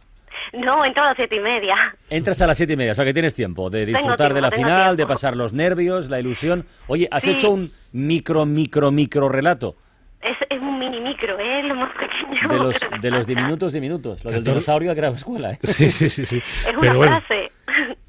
No, 0.52 0.84
entro 0.84 1.02
a 1.02 1.08
las 1.08 1.16
siete 1.16 1.36
y 1.36 1.40
media. 1.40 1.94
Entras 2.08 2.40
a 2.40 2.46
las 2.46 2.56
siete 2.56 2.72
y 2.72 2.76
media, 2.76 2.92
o 2.92 2.94
sea 2.94 3.04
que 3.04 3.12
tienes 3.12 3.34
tiempo 3.34 3.70
de 3.70 3.86
disfrutar 3.86 4.32
de 4.34 4.40
la 4.40 4.50
final, 4.50 4.96
de 4.96 5.06
pasar 5.06 5.36
los 5.36 5.52
nervios, 5.52 6.08
la 6.08 6.18
ilusión. 6.18 6.66
Oye, 6.88 7.06
has 7.10 7.26
hecho 7.26 7.50
un 7.50 7.70
micro, 7.92 8.46
micro, 8.46 8.90
micro 8.90 9.28
relato. 9.28 9.76
Es, 10.22 10.36
es, 10.50 10.60
un 10.60 10.78
mini 10.78 11.00
micro, 11.00 11.38
¿eh? 11.38 11.62
Lo 11.62 11.74
más 11.76 11.92
pequeño. 11.96 12.48
De 12.48 12.58
los, 12.58 12.76
de 13.00 13.10
los 13.10 13.26
diminutos 13.26 13.72
diminutos. 13.72 14.22
Lo 14.22 14.30
del 14.30 14.44
dinosaurio 14.44 14.92
que 14.92 14.98
era 14.98 15.08
escuela, 15.08 15.52
¿eh? 15.52 15.58
Sí, 15.62 15.88
sí, 15.88 16.08
sí. 16.08 16.26
sí. 16.26 16.38
Es 16.38 16.76
una 16.76 16.94
frase. 16.94 17.50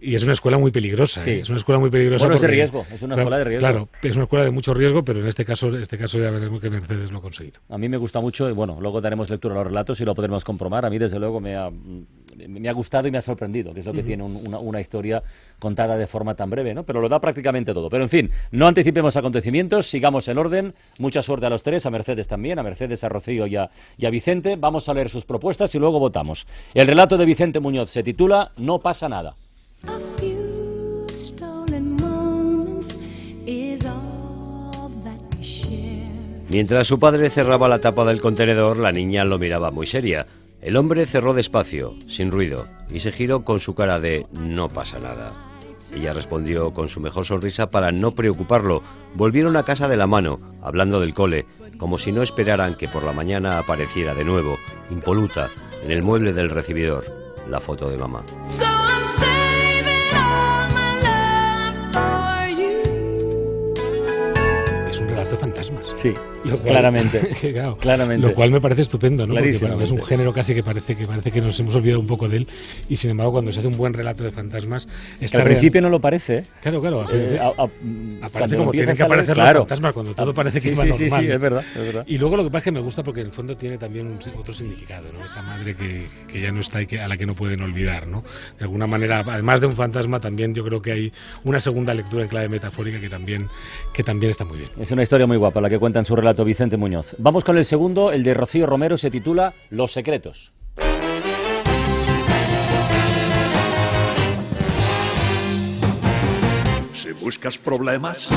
Y 0.01 0.15
es 0.15 0.23
una 0.23 0.33
escuela 0.33 0.57
muy 0.57 0.71
peligrosa, 0.71 1.23
¿eh? 1.25 1.41
es 1.41 1.49
una 1.49 1.59
escuela 1.59 1.79
muy 1.79 1.91
peligrosa. 1.91 2.25
Bueno, 2.25 2.35
es 2.35 2.41
de 2.41 2.47
riesgo, 2.47 2.85
es 2.91 3.01
una 3.03 3.15
escuela 3.15 3.37
de 3.37 3.43
riesgo. 3.43 3.59
Claro, 3.59 3.89
es 4.01 4.15
una 4.15 4.23
escuela 4.23 4.45
de 4.45 4.51
mucho 4.51 4.73
riesgo, 4.73 5.03
pero 5.03 5.19
en 5.21 5.27
este 5.27 5.45
caso, 5.45 5.67
en 5.67 5.83
este 5.83 5.95
caso 5.95 6.17
ya 6.17 6.31
veremos 6.31 6.59
que 6.59 6.71
Mercedes 6.71 7.11
lo 7.11 7.19
ha 7.19 7.21
conseguido. 7.21 7.59
A 7.69 7.77
mí 7.77 7.87
me 7.87 7.97
gusta 7.97 8.19
mucho, 8.19 8.49
y 8.49 8.53
bueno, 8.53 8.79
luego 8.81 8.99
daremos 8.99 9.29
lectura 9.29 9.53
a 9.53 9.57
los 9.59 9.67
relatos 9.67 10.01
y 10.01 10.05
lo 10.05 10.15
podremos 10.15 10.43
comprobar. 10.43 10.85
A 10.85 10.89
mí, 10.89 10.97
desde 10.97 11.19
luego, 11.19 11.39
me 11.39 11.55
ha, 11.55 11.69
me 11.69 12.67
ha 12.67 12.73
gustado 12.73 13.07
y 13.07 13.11
me 13.11 13.19
ha 13.19 13.21
sorprendido, 13.21 13.75
que 13.75 13.81
es 13.81 13.85
lo 13.85 13.93
que 13.93 14.01
tiene 14.01 14.23
una, 14.23 14.57
una, 14.57 14.81
historia 14.81 15.21
contada 15.59 15.95
de 15.95 16.07
forma 16.07 16.33
tan 16.33 16.49
breve, 16.49 16.73
¿no? 16.73 16.83
Pero 16.83 16.99
lo 16.99 17.07
da 17.07 17.19
prácticamente 17.19 17.71
todo. 17.71 17.87
Pero 17.87 18.01
en 18.01 18.09
fin, 18.09 18.31
no 18.51 18.67
anticipemos 18.67 19.15
acontecimientos, 19.15 19.87
sigamos 19.87 20.27
el 20.27 20.39
orden. 20.39 20.73
Mucha 20.97 21.21
suerte 21.21 21.45
a 21.45 21.49
los 21.49 21.61
tres, 21.61 21.85
a 21.85 21.91
Mercedes 21.91 22.27
también, 22.27 22.57
a 22.57 22.63
Mercedes, 22.63 23.03
a 23.03 23.09
Rocío 23.09 23.45
y 23.45 23.55
a, 23.55 23.69
y 23.97 24.07
a 24.07 24.09
Vicente. 24.09 24.55
Vamos 24.55 24.89
a 24.89 24.95
leer 24.95 25.09
sus 25.09 25.25
propuestas 25.25 25.75
y 25.75 25.77
luego 25.77 25.99
votamos. 25.99 26.47
El 26.73 26.87
relato 26.87 27.17
de 27.17 27.25
Vicente 27.25 27.59
Muñoz 27.59 27.91
se 27.91 28.01
titula 28.01 28.51
No 28.57 28.79
pasa 28.79 29.07
nada. 29.07 29.35
Mientras 36.51 36.85
su 36.85 36.99
padre 36.99 37.29
cerraba 37.29 37.69
la 37.69 37.79
tapa 37.79 38.03
del 38.03 38.19
contenedor, 38.19 38.75
la 38.75 38.91
niña 38.91 39.23
lo 39.23 39.39
miraba 39.39 39.71
muy 39.71 39.87
seria. 39.87 40.27
El 40.61 40.75
hombre 40.75 41.05
cerró 41.05 41.33
despacio, 41.33 41.93
sin 42.09 42.29
ruido, 42.29 42.67
y 42.89 42.99
se 42.99 43.13
giró 43.13 43.45
con 43.45 43.61
su 43.61 43.73
cara 43.73 44.01
de 44.01 44.25
no 44.33 44.67
pasa 44.67 44.99
nada. 44.99 45.31
Ella 45.95 46.11
respondió 46.11 46.73
con 46.73 46.89
su 46.89 46.99
mejor 46.99 47.25
sonrisa 47.25 47.71
para 47.71 47.93
no 47.93 48.11
preocuparlo. 48.11 48.83
Volvieron 49.15 49.55
a 49.55 49.63
casa 49.63 49.87
de 49.87 49.95
la 49.95 50.07
mano, 50.07 50.39
hablando 50.61 50.99
del 50.99 51.13
cole, 51.13 51.45
como 51.77 51.97
si 51.97 52.11
no 52.11 52.21
esperaran 52.21 52.75
que 52.75 52.89
por 52.89 53.03
la 53.03 53.13
mañana 53.13 53.57
apareciera 53.57 54.13
de 54.13 54.25
nuevo, 54.25 54.57
impoluta, 54.89 55.51
en 55.85 55.91
el 55.91 56.03
mueble 56.03 56.33
del 56.33 56.49
recibidor, 56.49 57.05
la 57.49 57.61
foto 57.61 57.89
de 57.89 57.95
mamá. 57.95 58.25
fantasmas. 65.37 65.87
Sí, 66.01 66.13
claramente. 66.63 67.21
claramente. 67.79 68.27
Lo 68.27 68.33
cual 68.33 68.51
me 68.51 68.61
parece 68.61 68.83
estupendo, 68.83 69.27
¿no? 69.27 69.33
Porque 69.33 69.49
es 69.83 69.91
un 69.91 70.03
género 70.03 70.33
casi 70.33 70.53
que 70.53 70.63
parece 70.63 70.95
que 70.95 71.05
parece 71.05 71.31
que 71.31 71.41
nos 71.41 71.59
hemos 71.59 71.75
olvidado 71.75 71.99
un 71.99 72.07
poco 72.07 72.27
de 72.27 72.37
él 72.37 72.47
y 72.89 72.95
sin 72.95 73.11
embargo 73.11 73.33
cuando 73.33 73.51
se 73.51 73.59
hace 73.59 73.67
un 73.67 73.77
buen 73.77 73.93
relato 73.93 74.23
de 74.23 74.31
fantasmas 74.31 74.87
al 75.33 75.43
principio 75.43 75.81
no 75.81 75.89
lo 75.89 75.99
parece. 75.99 76.37
¿eh? 76.39 76.43
Claro, 76.61 76.81
claro. 76.81 77.05
Eh, 77.11 77.39
aparece 78.21 78.57
como 78.57 78.71
tienen 78.71 78.95
que 78.95 79.03
aparecer 79.03 79.37
los 79.37 79.45
fantasmas 79.45 79.93
cuando 79.93 80.13
todo 80.13 80.33
parece 80.33 80.59
que 80.59 80.69
sí, 80.69 80.69
iba 80.69 80.83
sí, 80.83 80.89
normal. 80.89 81.19
Sí, 81.21 81.25
sí, 81.25 81.31
es 81.31 81.39
verdad, 81.39 81.63
es 81.75 81.81
verdad. 81.81 82.03
Y 82.07 82.17
luego 82.17 82.37
lo 82.37 82.43
que 82.43 82.49
pasa 82.49 82.59
es 82.59 82.63
que 82.65 82.71
me 82.71 82.81
gusta 82.81 83.03
porque 83.03 83.21
en 83.21 83.27
el 83.27 83.33
fondo 83.33 83.55
tiene 83.55 83.77
también 83.77 84.07
un, 84.07 84.19
otro 84.37 84.53
significado, 84.53 85.07
¿no? 85.13 85.25
Esa 85.25 85.41
madre 85.41 85.75
que, 85.75 86.05
que 86.27 86.41
ya 86.41 86.51
no 86.51 86.61
está 86.61 86.81
y 86.81 86.87
que, 86.87 86.99
a 86.99 87.07
la 87.07 87.17
que 87.17 87.25
no 87.25 87.33
pueden 87.33 87.61
olvidar, 87.61 88.07
¿no? 88.07 88.23
De 88.57 88.65
alguna 88.65 88.87
manera, 88.87 89.23
además 89.25 89.61
de 89.61 89.67
un 89.67 89.75
fantasma, 89.75 90.19
también 90.19 90.53
yo 90.53 90.63
creo 90.63 90.81
que 90.81 90.91
hay 90.91 91.13
una 91.43 91.59
segunda 91.59 91.93
lectura 91.93 92.23
en 92.23 92.29
clave 92.29 92.49
metafórica 92.49 92.99
que 92.99 93.09
también 93.09 93.47
que 93.93 94.03
también 94.03 94.31
está 94.31 94.45
muy 94.45 94.57
bien. 94.59 94.69
Es 94.79 94.91
una 94.91 95.03
historia 95.03 95.27
muy 95.27 95.37
guapa 95.37 95.61
la 95.61 95.69
que 95.69 95.79
cuenta 95.79 95.99
en 95.99 96.05
su 96.05 96.15
relato 96.15 96.30
Vicente 96.39 96.77
Muñoz. 96.77 97.15
Vamos 97.17 97.43
con 97.43 97.57
el 97.57 97.65
segundo, 97.65 98.11
el 98.11 98.23
de 98.23 98.33
Rocío 98.33 98.65
Romero, 98.65 98.97
se 98.97 99.11
titula 99.11 99.53
Los 99.69 99.93
secretos. 99.93 100.53
Si 106.93 107.11
buscas 107.23 107.57
problemas, 107.57 108.27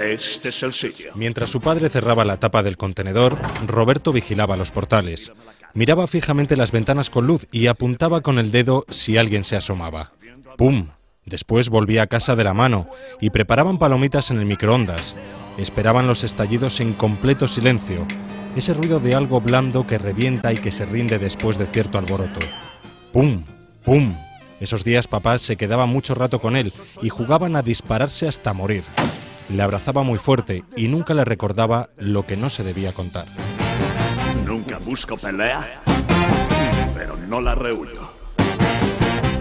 este 0.00 0.48
es 0.48 0.62
el 0.62 0.72
sitio. 0.72 1.12
Mientras 1.14 1.50
su 1.50 1.60
padre 1.60 1.88
cerraba 1.88 2.24
la 2.24 2.38
tapa 2.38 2.62
del 2.62 2.76
contenedor, 2.76 3.38
Roberto 3.66 4.12
vigilaba 4.12 4.56
los 4.56 4.70
portales. 4.70 5.30
Miraba 5.74 6.06
fijamente 6.06 6.56
las 6.56 6.72
ventanas 6.72 7.10
con 7.10 7.26
luz 7.26 7.46
y 7.52 7.66
apuntaba 7.66 8.20
con 8.20 8.38
el 8.38 8.50
dedo 8.50 8.84
si 8.90 9.16
alguien 9.16 9.44
se 9.44 9.56
asomaba. 9.56 10.12
¡Pum! 10.56 10.88
Después 11.28 11.68
volvía 11.68 12.02
a 12.02 12.06
casa 12.06 12.34
de 12.36 12.44
la 12.44 12.54
mano 12.54 12.88
y 13.20 13.28
preparaban 13.28 13.78
palomitas 13.78 14.30
en 14.30 14.38
el 14.38 14.46
microondas. 14.46 15.14
Esperaban 15.58 16.06
los 16.06 16.24
estallidos 16.24 16.80
en 16.80 16.94
completo 16.94 17.46
silencio, 17.46 18.06
ese 18.56 18.72
ruido 18.72 18.98
de 18.98 19.14
algo 19.14 19.40
blando 19.40 19.86
que 19.86 19.98
revienta 19.98 20.52
y 20.52 20.58
que 20.58 20.72
se 20.72 20.86
rinde 20.86 21.18
después 21.18 21.58
de 21.58 21.66
cierto 21.66 21.98
alboroto. 21.98 22.40
¡Pum! 23.12 23.44
¡Pum! 23.84 24.16
Esos 24.58 24.84
días 24.84 25.06
papá 25.06 25.38
se 25.38 25.56
quedaba 25.56 25.84
mucho 25.84 26.14
rato 26.14 26.40
con 26.40 26.56
él 26.56 26.72
y 27.02 27.10
jugaban 27.10 27.56
a 27.56 27.62
dispararse 27.62 28.26
hasta 28.26 28.54
morir. 28.54 28.84
Le 29.50 29.62
abrazaba 29.62 30.02
muy 30.02 30.18
fuerte 30.18 30.64
y 30.76 30.88
nunca 30.88 31.12
le 31.12 31.24
recordaba 31.24 31.90
lo 31.98 32.26
que 32.26 32.36
no 32.36 32.48
se 32.48 32.64
debía 32.64 32.92
contar. 32.92 33.26
Nunca 34.46 34.78
busco 34.78 35.16
pelea, 35.16 35.82
pero 36.94 37.16
no 37.16 37.40
la 37.40 37.54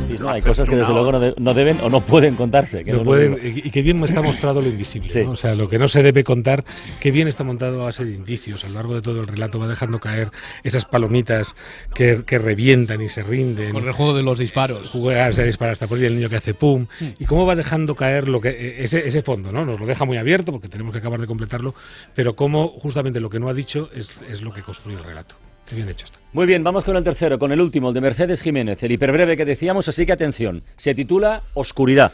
rehuyo 0.08 0.30
hay 0.30 0.42
cosas 0.42 0.70
que 0.70 0.76
desde 0.76 0.94
luego 0.94 1.12
no, 1.38 1.54
deben 1.54 1.80
o 1.82 1.90
no 1.90 2.06
pueden 2.06 2.36
contarse. 2.36 2.82
y 2.82 3.72
que 3.72 3.82
bien 3.82 4.04
está 4.04 4.22
mostrado 4.22 4.62
lo 4.62 4.68
invisible. 4.68 5.26
O 5.28 5.36
sea, 5.36 5.56
lo 5.56 5.70
que 5.70 5.78
no 5.78 5.88
se 5.88 6.02
debe 6.02 6.24
contar, 6.24 6.64
que 7.00 7.12
bien 7.12 7.28
está 7.28 7.44
montado 7.44 7.82
a 7.82 7.86
base 7.86 8.06
de 8.06 8.14
indicios. 8.14 8.64
A 8.64 8.68
lo 8.68 8.76
largo 8.76 8.96
de 8.96 9.02
todo 9.02 9.22
el 9.22 9.28
relato 9.28 9.60
va 9.60 9.68
dejando 9.68 10.00
caer 10.00 10.30
esas 10.64 10.86
palomitas 10.86 11.54
que, 11.94 12.24
revientan 12.38 13.02
y 13.02 13.10
se 13.10 13.24
rinden. 13.24 13.72
Con 13.74 13.88
el 13.88 13.94
juego 13.94 14.16
de 14.16 14.24
los 14.24 14.38
disparos. 14.38 14.90
Juega, 14.90 15.32
se 15.32 15.44
dispara 15.44 15.72
hasta 15.72 15.88
por 15.88 15.98
ahí 15.98 16.06
el 16.06 16.16
niño 16.16 16.30
que 16.30 16.38
hace 16.38 16.54
pum. 16.54 16.86
Y 17.20 17.26
cómo 17.26 17.46
va 17.46 17.56
dejando 17.56 17.96
caer 17.96 18.28
lo 18.28 18.40
que 18.40 18.50
e, 18.50 18.84
ese, 18.84 19.06
ese 19.08 19.22
fondo, 19.22 19.52
¿no? 19.52 19.66
Nos 19.66 19.80
lo 19.80 19.86
deja 19.86 20.06
muy 20.06 20.18
abierto 20.18 20.52
porque 20.52 20.68
tenemos 20.68 20.94
que 20.94 21.00
acabar 21.00 21.20
de 21.20 21.28
completarlo, 21.28 21.74
pero 22.14 22.36
cómo 22.36 22.70
justamente 22.70 23.20
lo 23.20 23.30
que 23.30 23.40
no 23.40 23.50
ha 23.50 23.54
dicho 23.54 23.90
es, 23.94 24.10
es 24.30 24.42
lo 24.42 24.54
que 24.54 24.62
construye 24.62 24.98
el 24.98 25.04
relato. 25.04 25.36
Bien 25.76 25.90
hecho 25.90 26.06
está. 26.06 26.18
Muy 26.34 26.46
bien, 26.46 26.64
vamos 26.64 26.84
con 26.84 26.96
el 26.96 27.04
tercero, 27.04 27.40
con 27.40 27.52
el 27.52 27.62
último, 27.62 27.90
el 27.90 27.94
de 27.94 28.02
Mercedes 28.02 28.42
Jiménez, 28.42 28.82
el 28.84 28.92
hiperbreve 28.92 29.38
que 29.38 29.46
decíamos, 29.46 29.88
así 29.88 30.06
que 30.06 30.14
atención. 30.14 30.62
Se 30.76 30.94
titula 30.94 31.42
Oscuridad. 31.54 32.12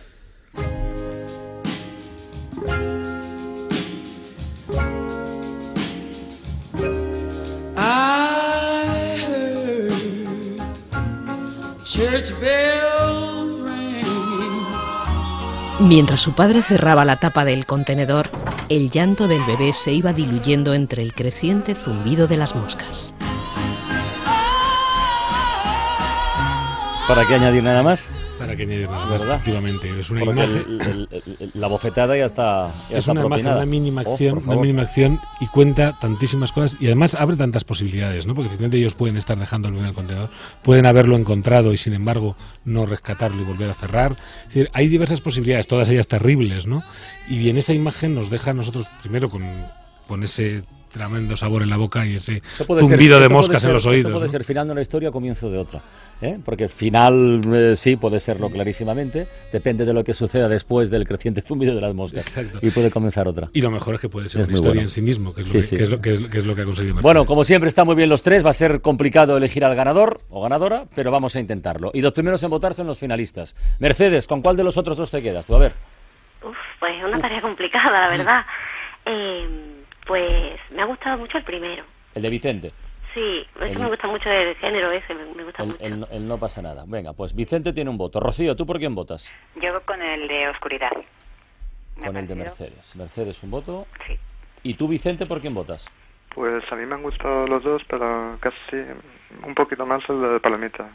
Mientras 15.79 16.21
su 16.21 16.33
padre 16.33 16.63
cerraba 16.63 17.03
la 17.03 17.17
tapa 17.17 17.43
del 17.43 17.65
contenedor, 17.65 18.29
el 18.69 18.89
llanto 18.89 19.27
del 19.27 19.43
bebé 19.45 19.73
se 19.73 19.91
iba 19.91 20.13
diluyendo 20.13 20.73
entre 20.73 21.03
el 21.03 21.13
creciente 21.13 21.75
zumbido 21.75 22.25
de 22.25 22.37
las 22.37 22.55
moscas. 22.55 23.13
¿Para 27.07 27.27
qué 27.27 27.35
añadir 27.35 27.61
nada 27.61 27.83
más? 27.83 28.07
Para 28.39 28.55
que 28.55 28.63
añadir 28.63 28.89
nada 28.89 29.05
¿verdad? 29.09 29.35
efectivamente. 29.35 29.99
Es 29.99 30.09
una 30.09 30.23
imagen. 30.23 31.07
la 31.53 31.67
bofetada 31.67 32.15
ya 32.15 32.25
está. 32.25 32.71
es 32.89 33.05
una 33.07 33.25
imagen, 33.25 33.47
una 33.47 33.65
mínima 33.65 34.03
oh, 34.05 34.11
acción, 34.13 34.41
una 34.45 34.55
mínima 34.55 34.83
acción 34.83 35.19
y 35.41 35.47
cuenta 35.47 35.97
tantísimas 35.99 36.53
cosas 36.53 36.77
y 36.79 36.85
además 36.85 37.13
abre 37.15 37.35
tantas 37.35 37.65
posibilidades, 37.65 38.25
¿no? 38.25 38.33
Porque 38.33 38.47
efectivamente 38.47 38.77
ellos 38.77 38.95
pueden 38.95 39.17
estar 39.17 39.37
dejándolo 39.37 39.79
en 39.79 39.85
el 39.85 39.93
contenedor, 39.93 40.29
pueden 40.63 40.85
haberlo 40.85 41.17
encontrado 41.17 41.73
y 41.73 41.77
sin 41.77 41.93
embargo 41.93 42.37
no 42.63 42.85
rescatarlo 42.85 43.41
y 43.41 43.45
volver 43.45 43.69
a 43.69 43.75
cerrar. 43.75 44.13
Es 44.13 44.47
decir, 44.47 44.69
hay 44.73 44.87
diversas 44.87 45.19
posibilidades, 45.19 45.67
todas 45.67 45.89
ellas 45.89 46.07
terribles, 46.07 46.65
¿no? 46.67 46.83
Y 47.27 47.49
en 47.49 47.57
esa 47.57 47.73
imagen 47.73 48.15
nos 48.15 48.29
deja 48.29 48.51
a 48.51 48.53
nosotros 48.53 48.87
primero 49.01 49.29
con, 49.29 49.43
con 50.07 50.23
ese 50.23 50.63
tremendo 50.93 51.35
sabor 51.35 51.63
en 51.63 51.69
la 51.69 51.77
boca 51.77 52.05
y 52.05 52.15
ese 52.15 52.41
zumbido 52.65 53.19
de 53.19 53.27
moscas 53.27 53.63
en 53.65 53.73
los 53.73 53.85
oídos. 53.85 54.05
Esto 54.05 54.17
puede 54.19 54.29
ser 54.29 54.43
final 54.43 54.67
de 54.67 54.73
una 54.73 54.81
historia 54.81 55.09
o 55.09 55.11
comienzo 55.11 55.49
de 55.49 55.57
otra. 55.57 55.81
¿eh? 56.21 56.39
Porque 56.45 56.69
final 56.69 57.41
eh, 57.51 57.75
sí 57.75 57.95
puede 57.97 58.19
serlo 58.19 58.49
clarísimamente, 58.49 59.27
depende 59.51 59.83
de 59.83 59.93
lo 59.93 60.03
que 60.03 60.13
suceda 60.13 60.47
después 60.47 60.89
del 60.89 61.05
creciente 61.05 61.41
zumbido 61.47 61.75
de 61.75 61.81
las 61.81 61.93
moscas. 61.93 62.25
Y 62.61 62.69
puede 62.71 62.91
comenzar 62.91 63.27
otra. 63.27 63.49
Y 63.51 63.61
lo 63.61 63.71
mejor 63.71 63.95
es 63.95 64.01
que 64.01 64.09
puede 64.09 64.29
ser 64.29 64.45
una 64.45 64.53
historia 64.53 64.81
en 64.83 64.89
sí 64.89 65.01
mismo, 65.01 65.33
que 65.33 65.41
es, 65.41 65.47
lo, 65.47 65.99
que, 65.99 66.13
es, 66.13 66.45
lo, 66.45 66.55
que, 66.55 66.61
ha 66.61 66.65
conseguido 66.65 67.01
Bueno, 67.01 67.25
como 67.25 67.43
siempre 67.43 67.69
están 67.69 67.87
muy 67.87 67.95
bien 67.95 68.07
los 68.07 68.21
tres, 68.21 68.45
va 68.45 68.51
a 68.51 68.53
ser 68.53 68.79
complicado 68.81 69.35
elegir 69.35 69.65
al 69.65 69.75
ganador 69.75 70.21
o 70.29 70.43
ganadora, 70.43 70.85
pero 70.95 71.11
vamos 71.11 71.35
a 71.35 71.39
intentarlo. 71.39 71.89
Y 71.93 72.01
los 72.01 72.13
primeros 72.13 72.41
en 72.43 72.51
votar 72.51 72.75
son 72.75 72.85
los 72.85 72.99
finalistas. 72.99 73.55
Mercedes, 73.79 74.27
¿con 74.27 74.41
cuál 74.41 74.55
de 74.55 74.63
los 74.63 74.77
otros 74.77 74.95
dos 74.95 75.09
te 75.09 75.21
quedas? 75.21 75.47
Tú, 75.47 75.55
a 75.55 75.59
ver. 75.59 75.73
Uf, 76.43 76.55
pues 76.79 76.97
una 77.03 77.19
tarea 77.19 77.41
complicada, 77.41 78.01
la 78.01 78.09
verdad. 78.09 78.45
Eh, 79.05 79.82
pues 80.05 80.59
me 80.71 80.81
ha 80.81 80.85
gustado 80.85 81.17
mucho 81.17 81.37
el 81.37 81.43
primero. 81.43 81.83
¿El 82.15 82.21
de 82.21 82.29
Vicente? 82.29 82.71
Sí, 83.13 83.45
es 83.61 83.71
que 83.71 83.77
me 83.77 83.89
gusta 83.89 84.07
mucho 84.07 84.29
el 84.29 84.55
género 84.55 84.91
ese, 84.91 85.13
me, 85.13 85.43
gusta 85.43 85.63
mucho. 85.63 85.83
El, 85.83 86.27
no 86.27 86.39
pasa 86.39 86.61
nada. 86.63 86.83
Venga, 86.87 87.13
pues 87.13 87.35
Vicente 87.35 87.71
tiene 87.71 87.89
un 87.89 87.97
voto. 87.97 88.19
Rocío, 88.19 88.55
¿tú 88.55 88.65
por 88.65 88.79
quién 88.79 88.95
votas? 88.95 89.31
Yo 89.61 89.81
con 89.85 90.01
el 90.01 90.27
de 90.27 90.49
Oscuridad. 90.49 90.91
con 92.03 92.17
el 92.17 92.27
de 92.27 92.35
Mercedes. 92.35 92.95
Mercedes 92.95 93.41
un 93.43 93.51
voto. 93.51 93.85
Sí. 94.07 94.17
¿Y 94.63 94.73
tú, 94.75 94.87
Vicente, 94.87 95.27
por 95.27 95.41
quién 95.41 95.53
votas? 95.53 95.87
Pues 96.33 96.63
a 96.71 96.75
mí 96.75 96.85
me 96.87 96.95
han 96.95 97.03
gustado 97.03 97.45
los 97.45 97.63
dos, 97.63 97.83
pero 97.87 98.37
casi 98.39 98.77
un 99.45 99.53
poquito 99.53 99.85
más 99.85 100.01
el 100.09 100.19
de 100.21 100.39
Palomitas. 100.39 100.89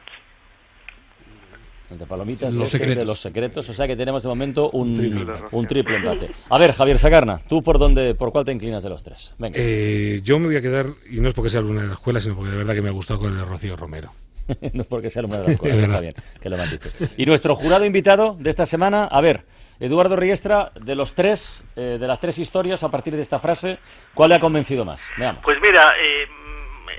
El 1.90 1.98
de 1.98 2.06
Palomitas 2.06 2.54
los 2.54 2.72
es 2.72 2.80
de 2.80 3.04
los 3.04 3.20
secretos, 3.20 3.66
o 3.68 3.72
sea 3.72 3.86
que 3.86 3.96
tenemos 3.96 4.22
de 4.22 4.28
momento 4.28 4.70
un 4.70 4.94
triple, 4.94 5.32
un 5.52 5.66
triple 5.66 5.96
empate. 5.96 6.30
A 6.50 6.58
ver, 6.58 6.72
Javier 6.72 6.98
Sagarna, 6.98 7.40
¿tú 7.48 7.62
por 7.62 7.78
dónde, 7.78 8.14
por 8.14 8.30
cuál 8.30 8.44
te 8.44 8.52
inclinas 8.52 8.82
de 8.82 8.90
los 8.90 9.02
tres? 9.02 9.34
Venga. 9.38 9.56
Eh, 9.58 10.20
yo 10.22 10.38
me 10.38 10.46
voy 10.46 10.56
a 10.56 10.60
quedar, 10.60 10.86
y 11.10 11.20
no 11.20 11.28
es 11.28 11.34
porque 11.34 11.48
sea 11.48 11.60
alguna 11.60 11.82
de 11.82 11.88
la 11.88 11.94
escuela, 11.94 12.20
sino 12.20 12.34
porque 12.34 12.50
de 12.50 12.58
verdad 12.58 12.74
que 12.74 12.82
me 12.82 12.88
ha 12.90 12.92
gustado 12.92 13.20
con 13.20 13.32
el 13.32 13.38
de 13.38 13.44
Rocío 13.44 13.74
Romero. 13.74 14.12
no 14.74 14.82
es 14.82 14.86
porque 14.86 15.08
sea 15.08 15.20
alguna 15.20 15.40
de 15.40 15.46
la 15.46 15.52
escuela, 15.52 15.74
está 15.84 16.00
bien, 16.00 16.12
que 16.42 16.50
lo 16.50 16.66
dicho. 16.66 16.90
Y 17.16 17.24
nuestro 17.24 17.54
jurado 17.54 17.86
invitado 17.86 18.36
de 18.38 18.50
esta 18.50 18.66
semana, 18.66 19.04
a 19.04 19.20
ver, 19.22 19.44
Eduardo 19.80 20.14
Riestra, 20.14 20.72
de 20.74 20.94
los 20.94 21.14
tres, 21.14 21.64
eh, 21.74 21.96
de 21.98 22.06
las 22.06 22.20
tres 22.20 22.36
historias, 22.38 22.82
a 22.82 22.90
partir 22.90 23.14
de 23.14 23.22
esta 23.22 23.38
frase, 23.38 23.78
¿cuál 24.12 24.30
le 24.30 24.36
ha 24.36 24.40
convencido 24.40 24.84
más? 24.84 25.00
Veamos. 25.16 25.42
Pues 25.42 25.58
mira, 25.62 25.94
eh, 25.98 26.26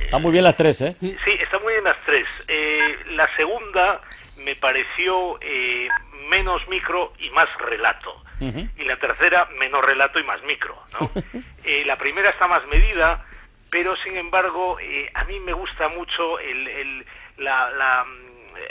están 0.05 0.21
muy 0.21 0.31
bien 0.31 0.43
las 0.43 0.55
tres, 0.55 0.81
¿eh? 0.81 0.95
Sí, 0.99 1.09
están 1.43 1.61
muy 1.61 1.73
bien 1.73 1.83
las 1.83 1.97
tres. 2.05 2.25
Eh, 2.47 2.95
la 3.11 3.27
segunda 3.35 4.01
me 4.43 4.55
pareció 4.55 5.37
eh, 5.41 5.87
menos 6.29 6.67
micro 6.67 7.13
y 7.19 7.29
más 7.31 7.47
relato. 7.57 8.23
Y 8.41 8.85
la 8.85 8.95
tercera, 8.97 9.49
menos 9.59 9.83
relato 9.83 10.17
y 10.17 10.23
más 10.23 10.41
micro. 10.43 10.81
¿no? 10.99 11.11
Eh, 11.65 11.83
la 11.85 11.97
primera 11.97 12.29
está 12.31 12.47
más 12.47 12.65
medida, 12.67 13.23
pero 13.69 13.95
sin 13.97 14.15
embargo, 14.15 14.79
eh, 14.79 15.11
a 15.13 15.25
mí 15.25 15.39
me 15.41 15.53
gusta 15.53 15.89
mucho 15.89 16.39
el, 16.39 17.05
la, 17.37 17.69
la, 17.71 18.05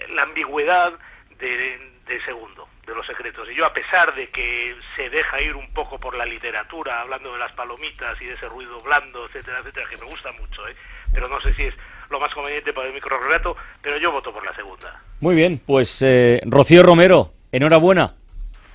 la, 0.08 0.22
ambigüedad 0.22 0.94
de, 1.38 1.78
de 2.06 2.24
segundo 2.24 2.66
de 2.88 2.94
los 2.94 3.06
secretos. 3.06 3.48
Y 3.50 3.54
yo, 3.54 3.66
a 3.66 3.72
pesar 3.72 4.14
de 4.14 4.30
que 4.30 4.74
se 4.96 5.10
deja 5.10 5.40
ir 5.40 5.54
un 5.54 5.72
poco 5.74 6.00
por 6.00 6.16
la 6.16 6.24
literatura, 6.24 7.02
hablando 7.02 7.34
de 7.34 7.38
las 7.38 7.52
palomitas 7.52 8.20
y 8.20 8.24
de 8.24 8.32
ese 8.32 8.48
ruido 8.48 8.80
blando, 8.80 9.26
etcétera, 9.26 9.58
etcétera, 9.60 9.88
que 9.88 9.98
me 9.98 10.06
gusta 10.06 10.32
mucho, 10.32 10.66
¿eh? 10.66 10.74
pero 11.12 11.28
no 11.28 11.40
sé 11.40 11.54
si 11.54 11.64
es 11.64 11.74
lo 12.10 12.20
más 12.20 12.32
conveniente 12.34 12.72
para 12.72 12.88
el 12.88 12.94
microrelato, 12.94 13.56
pero 13.82 13.98
yo 13.98 14.12
voto 14.12 14.32
por 14.32 14.44
la 14.44 14.54
segunda. 14.54 15.02
Muy 15.20 15.34
bien, 15.34 15.60
pues 15.66 15.98
eh, 16.02 16.40
Rocío 16.44 16.82
Romero, 16.82 17.32
enhorabuena. 17.52 18.14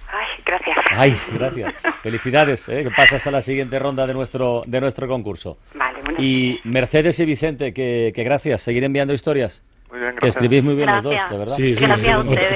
Ay, 0.07 0.43
gracias. 0.45 0.77
Ay, 0.91 1.21
gracias. 1.33 1.73
Felicidades, 2.01 2.67
¿eh? 2.69 2.83
que 2.83 2.91
pasas 2.91 3.25
a 3.25 3.31
la 3.31 3.41
siguiente 3.41 3.79
ronda 3.79 4.05
de 4.05 4.13
nuestro, 4.13 4.61
de 4.65 4.79
nuestro 4.79 5.07
concurso. 5.07 5.57
Vale, 5.73 5.99
Y 6.19 6.59
Mercedes 6.65 7.19
y 7.19 7.25
Vicente, 7.25 7.73
que, 7.73 8.11
que 8.13 8.23
gracias, 8.23 8.61
seguir 8.61 8.83
enviando 8.83 9.13
historias. 9.13 9.63
Muy 9.93 10.01
bien, 10.01 10.15
que 10.19 10.27
escribís 10.27 10.63
muy 10.63 10.73
bien 10.73 10.89
los 10.89 11.03
dos, 11.03 11.13
de 11.29 11.37
verdad. 11.37 11.55
Sí, 11.55 11.75
sí, 11.75 11.85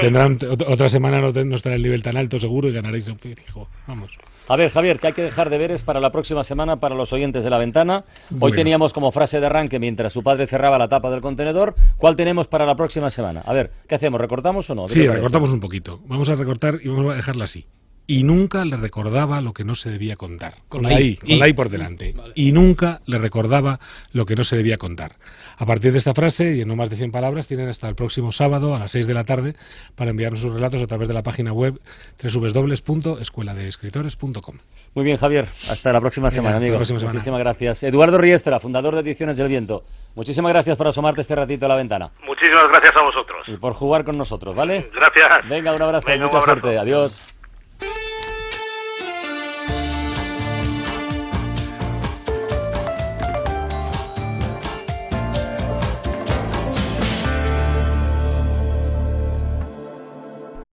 tendrán 0.02 0.40
otra 0.68 0.90
semana 0.90 1.22
no, 1.22 1.32
no, 1.32 1.56
estará 1.56 1.76
el 1.76 1.84
nivel 1.84 2.02
tan 2.02 2.18
alto 2.18 2.40
seguro 2.40 2.68
y 2.68 2.74
ganaréis 2.74 3.08
un 3.10 3.20
fijo. 3.20 3.68
Vamos. 3.86 4.18
A 4.48 4.56
ver, 4.56 4.72
Javier, 4.72 4.98
que 4.98 5.06
hay 5.06 5.14
que 5.14 5.22
dejar 5.22 5.52
deberes 5.52 5.84
para 5.84 6.00
la 6.00 6.10
próxima 6.10 6.44
semana 6.44 6.78
para 6.78 6.96
los 6.96 7.14
oyentes 7.14 7.44
de 7.44 7.52
la 7.52 7.60
ventana. 7.60 8.06
Hoy 8.40 8.54
teníamos 8.54 8.92
como 8.92 9.12
frase 9.12 9.40
de 9.40 9.46
arranque 9.46 9.78
mientras 9.78 10.14
su 10.14 10.24
padre 10.24 10.48
cerraba 10.48 10.80
la 10.80 10.88
tapa 10.88 11.12
del 11.12 11.22
contenedor. 11.22 11.76
¿Cuál 11.98 12.16
tenemos 12.16 12.48
para 12.48 12.66
la 12.66 12.76
próxima 12.76 13.12
semana? 13.12 13.44
A 13.46 13.54
ver, 13.54 13.70
¿qué 13.88 13.94
hacemos? 13.94 14.20
¿Recortamos 14.20 14.68
o 14.72 14.74
no? 14.74 14.90
Sí, 14.90 15.08
recortamos 15.08 15.54
un 15.54 15.60
poquito. 15.60 16.00
Vamos 16.08 16.30
a 16.30 16.34
recortar 16.34 16.80
y 16.82 16.88
vamos 16.88 17.14
a 17.14 17.18
dejarla 17.18 17.44
así 17.44 17.68
y 18.08 18.24
nunca 18.24 18.64
le 18.64 18.78
recordaba 18.78 19.42
lo 19.42 19.52
que 19.52 19.66
no 19.66 19.76
se 19.76 19.92
debía 19.92 20.16
contar. 20.16 20.54
Con 20.70 20.84
la 20.84 20.98
I, 21.00 21.18
con 21.18 21.38
la 21.38 21.50
I 21.50 21.54
por 21.54 21.70
delante. 21.70 22.16
Y 22.36 22.54
nunca 22.54 23.02
le 23.06 23.18
recordaba 23.18 23.82
lo 24.14 24.26
que 24.26 24.36
no 24.36 24.46
se 24.46 24.56
debía 24.56 24.78
contar. 24.78 25.16
A 25.58 25.66
partir 25.66 25.92
de 25.92 25.98
esta 25.98 26.14
frase, 26.14 26.56
y 26.56 26.62
en 26.62 26.70
no 26.70 26.78
más 26.78 26.90
de 26.90 26.96
100 26.96 27.12
palabras, 27.12 27.48
tienen 27.48 27.68
hasta 27.68 27.90
el 27.90 27.96
próximo 27.96 28.32
sábado 28.32 28.74
a 28.76 28.80
las 28.80 28.92
6 28.92 29.08
de 29.08 29.14
la 29.14 29.26
tarde 29.26 29.56
para 29.96 30.12
enviarnos 30.12 30.40
sus 30.40 30.54
relatos 30.54 30.82
a 30.82 30.88
través 30.88 31.10
de 31.10 31.14
la 31.14 31.24
página 31.24 31.52
web 31.52 31.82
www.escueladeescritores.com. 32.24 34.56
Muy 34.96 35.04
bien, 35.04 35.18
Javier. 35.18 35.50
Hasta 35.70 35.92
la 35.92 36.00
próxima 36.00 36.32
semana, 36.32 36.56
amigo. 36.58 36.80
Muchísimas 36.80 37.40
gracias. 37.40 37.84
Eduardo 37.84 38.18
Riestra, 38.18 38.62
fundador 38.62 38.96
de 38.96 39.02
Ediciones 39.02 39.36
del 39.36 39.50
Viento. 39.50 39.84
Muchísimas 40.16 40.54
gracias 40.54 40.78
por 40.78 40.88
asomarte 40.88 41.20
este 41.22 41.36
ratito 41.36 41.66
a 41.66 41.70
la 41.70 41.76
ventana. 41.76 42.12
Muchísimas 42.26 42.70
gracias 42.70 42.96
a 42.96 43.02
vosotros. 43.04 43.46
Y 43.48 43.58
por 43.58 43.74
jugar 43.74 44.06
con 44.06 44.18
nosotros, 44.18 44.56
¿vale? 44.56 44.90
Gracias. 44.94 45.50
Venga, 45.50 45.74
un 45.74 45.82
abrazo 45.82 46.14
y 46.14 46.20
mucha 46.20 46.40
suerte. 46.42 46.78
Adiós. 46.78 47.26